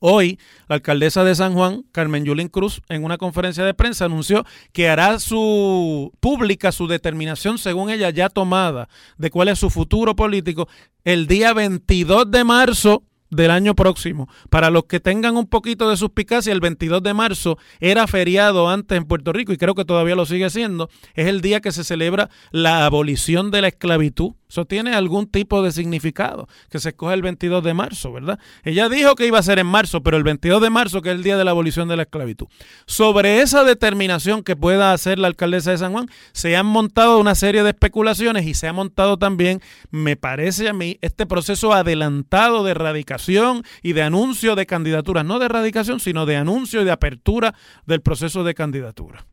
Hoy, 0.00 0.38
la 0.68 0.76
alcaldesa 0.76 1.24
de 1.24 1.34
San 1.34 1.54
Juan, 1.54 1.84
Carmen 1.92 2.24
Yulín 2.24 2.48
Cruz, 2.48 2.82
en 2.88 3.04
una 3.04 3.18
conferencia 3.18 3.64
de 3.64 3.74
prensa 3.74 4.04
anunció 4.04 4.44
que 4.72 4.88
hará 4.88 5.18
su 5.18 6.12
pública 6.20 6.72
su 6.72 6.86
determinación, 6.86 7.58
según 7.58 7.90
ella 7.90 8.10
ya 8.10 8.28
tomada, 8.28 8.88
de 9.18 9.30
cuál 9.30 9.48
es 9.48 9.58
su 9.58 9.70
futuro 9.70 10.14
político 10.16 10.68
el 11.04 11.26
día 11.26 11.54
22 11.54 12.30
de 12.30 12.44
marzo 12.44 13.02
del 13.30 13.50
año 13.50 13.74
próximo. 13.74 14.28
Para 14.50 14.70
los 14.70 14.84
que 14.84 15.00
tengan 15.00 15.36
un 15.36 15.46
poquito 15.46 15.88
de 15.88 15.96
suspicacia, 15.96 16.52
el 16.52 16.60
22 16.60 17.02
de 17.02 17.14
marzo 17.14 17.58
era 17.80 18.06
feriado 18.06 18.68
antes 18.68 18.96
en 18.96 19.04
Puerto 19.04 19.32
Rico 19.32 19.52
y 19.52 19.56
creo 19.56 19.74
que 19.74 19.84
todavía 19.84 20.14
lo 20.14 20.26
sigue 20.26 20.50
siendo. 20.50 20.88
Es 21.14 21.26
el 21.26 21.40
día 21.40 21.60
que 21.60 21.72
se 21.72 21.84
celebra 21.84 22.30
la 22.50 22.86
abolición 22.86 23.50
de 23.50 23.62
la 23.62 23.68
esclavitud 23.68 24.32
eso 24.56 24.64
tiene 24.64 24.94
algún 24.94 25.26
tipo 25.26 25.60
de 25.60 25.70
significado, 25.70 26.48
que 26.70 26.78
se 26.78 26.88
escoge 26.88 27.12
el 27.12 27.20
22 27.20 27.62
de 27.62 27.74
marzo, 27.74 28.10
¿verdad? 28.10 28.38
Ella 28.64 28.88
dijo 28.88 29.14
que 29.14 29.26
iba 29.26 29.38
a 29.38 29.42
ser 29.42 29.58
en 29.58 29.66
marzo, 29.66 30.02
pero 30.02 30.16
el 30.16 30.22
22 30.22 30.62
de 30.62 30.70
marzo, 30.70 31.02
que 31.02 31.10
es 31.10 31.16
el 31.16 31.22
día 31.22 31.36
de 31.36 31.44
la 31.44 31.50
abolición 31.50 31.88
de 31.88 31.96
la 31.96 32.04
esclavitud. 32.04 32.46
Sobre 32.86 33.42
esa 33.42 33.64
determinación 33.64 34.42
que 34.42 34.56
pueda 34.56 34.94
hacer 34.94 35.18
la 35.18 35.26
alcaldesa 35.26 35.72
de 35.72 35.78
San 35.78 35.92
Juan, 35.92 36.08
se 36.32 36.56
han 36.56 36.64
montado 36.64 37.18
una 37.18 37.34
serie 37.34 37.62
de 37.64 37.68
especulaciones 37.68 38.46
y 38.46 38.54
se 38.54 38.66
ha 38.66 38.72
montado 38.72 39.18
también, 39.18 39.60
me 39.90 40.16
parece 40.16 40.70
a 40.70 40.72
mí, 40.72 40.96
este 41.02 41.26
proceso 41.26 41.74
adelantado 41.74 42.64
de 42.64 42.70
erradicación 42.70 43.62
y 43.82 43.92
de 43.92 44.04
anuncio 44.04 44.54
de 44.54 44.64
candidaturas, 44.64 45.26
no 45.26 45.38
de 45.38 45.46
erradicación, 45.46 46.00
sino 46.00 46.24
de 46.24 46.36
anuncio 46.36 46.80
y 46.80 46.86
de 46.86 46.92
apertura 46.92 47.54
del 47.84 48.00
proceso 48.00 48.42
de 48.42 48.54
candidatura. 48.54 49.26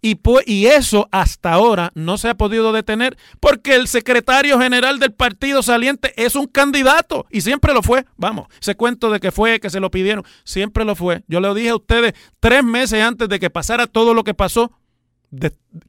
Y, 0.00 0.18
y 0.46 0.66
eso 0.66 1.08
hasta 1.10 1.52
ahora 1.52 1.90
no 1.94 2.18
se 2.18 2.28
ha 2.28 2.36
podido 2.36 2.72
detener 2.72 3.16
porque 3.40 3.74
el 3.74 3.88
secretario 3.88 4.58
general 4.58 4.98
del 4.98 5.12
partido 5.12 5.62
saliente 5.62 6.12
es 6.16 6.34
un 6.34 6.46
candidato 6.46 7.26
y 7.30 7.40
siempre 7.40 7.72
lo 7.72 7.82
fue. 7.82 8.04
Vamos, 8.16 8.46
ese 8.60 8.74
cuento 8.74 9.10
de 9.10 9.20
que 9.20 9.32
fue, 9.32 9.60
que 9.60 9.70
se 9.70 9.80
lo 9.80 9.90
pidieron, 9.90 10.24
siempre 10.44 10.84
lo 10.84 10.94
fue. 10.94 11.24
Yo 11.28 11.40
le 11.40 11.52
dije 11.54 11.70
a 11.70 11.76
ustedes 11.76 12.14
tres 12.40 12.64
meses 12.64 13.02
antes 13.02 13.28
de 13.28 13.38
que 13.38 13.50
pasara 13.50 13.86
todo 13.86 14.14
lo 14.14 14.24
que 14.24 14.34
pasó, 14.34 14.72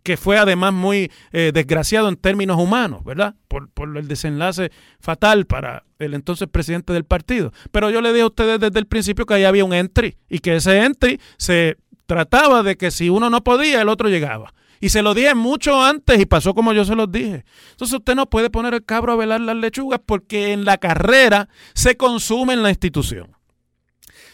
que 0.04 0.17
fue 0.17 0.38
además 0.38 0.73
muy 0.73 1.12
eh, 1.32 1.52
desgraciado 1.54 2.10
en 2.10 2.15
términos 2.15 2.58
humanos, 2.58 3.04
¿verdad? 3.04 3.36
Por, 3.47 3.69
por, 3.69 3.95
el 3.97 4.08
desenlace 4.08 4.71
fatal 5.00 5.45
para 5.45 5.86
el 6.00 6.13
entonces 6.13 6.47
presidente 6.47 6.93
del 6.93 7.06
partido. 7.06 7.52
Pero 7.71 7.89
yo 7.89 8.02
le 8.02 8.10
dije 8.10 8.23
a 8.23 8.28
ustedes 8.28 8.60
desde 8.60 8.80
el 8.80 8.88
principio 8.88 9.26
que 9.26 9.36
ahí 9.36 9.43
había 9.43 9.65
un 9.65 9.73
entry 9.73 10.17
y 10.30 10.39
que 10.39 10.56
ese 10.56 10.84
entry 10.84 11.19
se 11.38 11.78
trataba 12.08 12.63
de 12.63 12.78
que 12.78 12.89
si 12.89 13.10
uno 13.10 13.30
no 13.30 13.43
podía, 13.43 13.82
el 13.82 13.89
otro 13.89 14.10
llegaba. 14.10 14.54
Y 14.80 14.89
se 14.89 15.02
lo 15.02 15.13
dije 15.13 15.36
mucho 15.36 15.84
antes 15.84 16.20
y 16.20 16.26
pasó 16.26 16.54
como 16.54 16.74
yo 16.74 16.86
se 16.86 16.96
los 16.96 17.12
dije. 17.12 17.46
Entonces 17.72 17.98
usted 17.98 18.15
no 18.15 18.30
puede 18.30 18.50
poner 18.50 18.74
el 18.74 18.86
cabro 18.86 19.13
a 19.13 19.15
velar 19.15 19.41
las 19.41 19.56
lechugas 19.56 20.00
porque 20.06 20.54
en 20.54 20.65
la 20.65 20.78
carrera 20.78 21.50
se 21.74 21.98
consume 21.98 22.54
en 22.54 22.63
la 22.63 22.70
institución. 22.70 23.36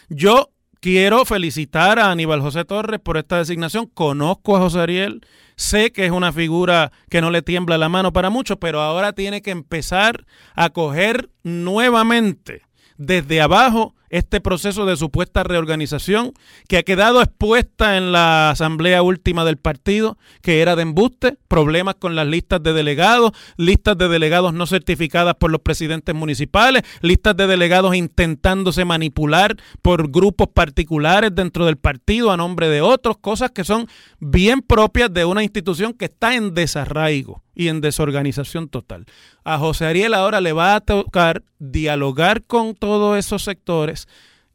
Yo 0.08 0.50
quiero 0.80 1.24
felicitar 1.24 1.98
a 1.98 2.10
Aníbal 2.10 2.42
José 2.42 2.64
Torres 2.66 3.00
por 3.00 3.16
esta 3.16 3.38
designación. 3.38 3.86
Conozco 3.86 4.56
a 4.56 4.60
José 4.60 4.80
Ariel, 4.80 5.26
sé 5.56 5.92
que 5.92 6.04
es 6.04 6.12
una 6.12 6.30
figura 6.30 6.92
que 7.08 7.22
no 7.22 7.30
le 7.30 7.40
tiembla 7.40 7.78
la 7.78 7.88
mano 7.88 8.12
para 8.12 8.28
mucho, 8.28 8.58
pero 8.58 8.82
ahora 8.82 9.14
tiene 9.14 9.40
que 9.40 9.50
empezar 9.50 10.26
a 10.54 10.68
coger 10.70 11.30
nuevamente 11.42 12.62
desde 12.98 13.40
abajo 13.40 13.94
este 14.14 14.40
proceso 14.40 14.86
de 14.86 14.96
supuesta 14.96 15.42
reorganización 15.42 16.34
que 16.68 16.78
ha 16.78 16.84
quedado 16.84 17.20
expuesta 17.20 17.96
en 17.96 18.12
la 18.12 18.50
asamblea 18.50 19.02
última 19.02 19.44
del 19.44 19.56
partido, 19.56 20.18
que 20.40 20.62
era 20.62 20.76
de 20.76 20.82
embuste, 20.82 21.36
problemas 21.48 21.96
con 21.96 22.14
las 22.14 22.28
listas 22.28 22.62
de 22.62 22.72
delegados, 22.72 23.32
listas 23.56 23.98
de 23.98 24.08
delegados 24.08 24.54
no 24.54 24.68
certificadas 24.68 25.34
por 25.34 25.50
los 25.50 25.62
presidentes 25.62 26.14
municipales, 26.14 26.84
listas 27.00 27.36
de 27.36 27.48
delegados 27.48 27.96
intentándose 27.96 28.84
manipular 28.84 29.56
por 29.82 30.08
grupos 30.12 30.46
particulares 30.54 31.34
dentro 31.34 31.66
del 31.66 31.76
partido 31.76 32.30
a 32.30 32.36
nombre 32.36 32.68
de 32.68 32.82
otros, 32.82 33.18
cosas 33.18 33.50
que 33.50 33.64
son 33.64 33.88
bien 34.20 34.62
propias 34.62 35.12
de 35.12 35.24
una 35.24 35.42
institución 35.42 35.92
que 35.92 36.04
está 36.04 36.36
en 36.36 36.54
desarraigo 36.54 37.42
y 37.54 37.68
en 37.68 37.80
desorganización 37.80 38.68
total. 38.68 39.06
A 39.44 39.58
José 39.58 39.86
Ariel 39.86 40.14
ahora 40.14 40.40
le 40.40 40.52
va 40.52 40.74
a 40.74 40.80
tocar 40.80 41.42
dialogar 41.58 42.44
con 42.44 42.74
todos 42.74 43.18
esos 43.18 43.42
sectores 43.42 44.08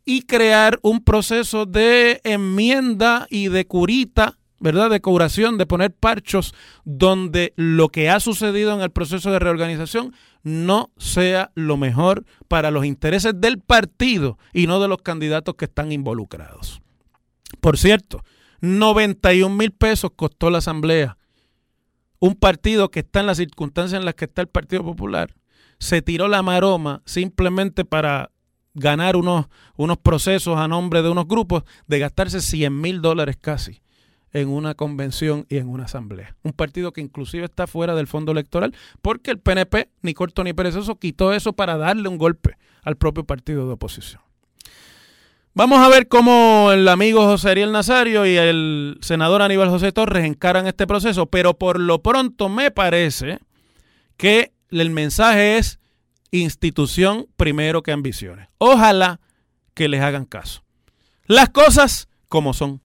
y 0.06 0.24
crear 0.24 0.80
un 0.82 1.04
proceso 1.04 1.66
de 1.66 2.20
enmienda 2.24 3.28
y 3.30 3.50
de 3.50 3.66
curita, 3.68 4.40
¿verdad? 4.60 4.90
De 4.90 5.02
curación, 5.02 5.58
de 5.58 5.68
poner 5.68 5.92
parchos 5.94 6.56
donde 6.84 7.54
lo 7.56 7.90
que 7.90 8.10
ha 8.10 8.20
sucedido 8.20 8.74
en 8.74 8.82
el 8.82 8.90
proceso 8.90 9.32
de 9.32 9.40
reorganización 9.40 10.14
no 10.42 10.90
sea 10.98 11.52
lo 11.54 11.78
mejor 11.78 12.26
para 12.48 12.72
los 12.72 12.86
intereses 12.86 13.34
del 13.40 13.60
partido 13.60 14.40
y 14.52 14.68
no 14.68 14.80
de 14.80 14.88
los 14.88 15.02
candidatos 15.02 15.56
que 15.56 15.66
están 15.66 15.92
involucrados. 15.92 16.82
Por 17.62 17.78
cierto, 17.78 18.24
91 18.62 19.56
mil 19.56 19.72
pesos 19.72 20.12
costó 20.16 20.50
la 20.50 20.58
asamblea 20.58 21.19
un 22.20 22.36
partido 22.36 22.92
que 22.92 23.00
está 23.00 23.22
en 23.22 23.28
las 23.28 23.38
circunstancias 23.38 24.00
en 24.00 24.06
las 24.06 24.16
que 24.16 24.26
está 24.26 24.42
el 24.42 24.48
Partido 24.48 24.84
Popular, 24.84 25.36
se 25.80 26.02
tiró 26.02 26.28
la 26.28 26.44
maroma 26.44 27.02
simplemente 27.06 27.86
para 27.86 28.32
ganar 28.74 29.16
unos, 29.16 29.48
unos 29.76 29.98
procesos 29.98 30.58
a 30.58 30.68
nombre 30.68 31.02
de 31.02 31.10
unos 31.10 31.28
grupos, 31.28 31.64
de 31.88 32.00
gastarse 32.00 32.42
100 32.42 32.80
mil 32.80 33.02
dólares 33.02 33.38
casi 33.40 33.82
en 34.32 34.50
una 34.50 34.76
convención 34.76 35.46
y 35.50 35.58
en 35.58 35.70
una 35.70 35.86
asamblea. 35.86 36.36
Un 36.44 36.54
partido 36.54 36.92
que 36.92 37.02
inclusive 37.02 37.46
está 37.46 37.66
fuera 37.66 37.96
del 37.96 38.08
fondo 38.08 38.32
electoral 38.32 38.76
porque 39.02 39.32
el 39.32 39.40
PNP, 39.40 39.90
ni 40.02 40.14
corto 40.14 40.44
ni 40.44 40.54
perezoso, 40.54 41.00
quitó 41.00 41.34
eso 41.34 41.54
para 41.54 41.78
darle 41.78 42.10
un 42.10 42.18
golpe 42.18 42.58
al 42.84 42.96
propio 42.96 43.24
partido 43.24 43.66
de 43.66 43.74
oposición. 43.74 44.22
Vamos 45.54 45.80
a 45.80 45.90
ver 45.90 46.08
cómo 46.08 46.72
el 46.72 46.88
amigo 46.88 47.26
José 47.26 47.50
Ariel 47.50 47.72
Nazario 47.72 48.26
y 48.26 48.38
el 48.38 48.98
senador 49.02 49.42
Aníbal 49.42 49.70
José 49.70 49.92
Torres 49.92 50.26
encaran 50.26 50.68
este 50.68 50.88
proceso, 50.88 51.26
pero 51.26 51.56
por 51.56 51.80
lo 51.80 52.02
pronto 52.02 52.50
me 52.50 52.72
parece 52.72 53.40
que 54.16 54.54
el 54.70 54.92
mensaje 54.92 55.58
es 55.58 55.80
institución 56.32 57.26
primero 57.36 57.82
que 57.82 57.92
ambiciones. 57.92 58.48
Ojalá 58.60 59.20
que 59.74 59.90
les 59.90 60.02
hagan 60.02 60.26
caso. 60.26 60.64
Las 61.26 61.50
cosas 61.50 62.08
como 62.28 62.54
son. 62.54 62.82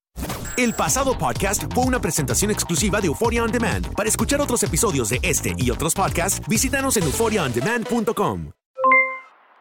El 0.56 0.72
pasado 0.72 1.18
podcast 1.18 1.64
fue 1.74 1.84
una 1.84 2.00
presentación 2.00 2.50
exclusiva 2.50 3.00
de 3.00 3.08
Euphoria 3.08 3.42
On 3.42 3.50
Demand. 3.50 3.92
Para 3.94 4.08
escuchar 4.08 4.40
otros 4.40 4.62
episodios 4.62 5.08
de 5.10 5.18
este 5.22 5.54
y 5.58 5.70
otros 5.70 5.94
podcasts, 5.94 6.40
visítanos 6.48 6.96
en 6.96 7.02
euphoriaondemand.com. 7.04 8.52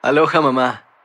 Aloha 0.04 0.42
mamá, 0.42 0.86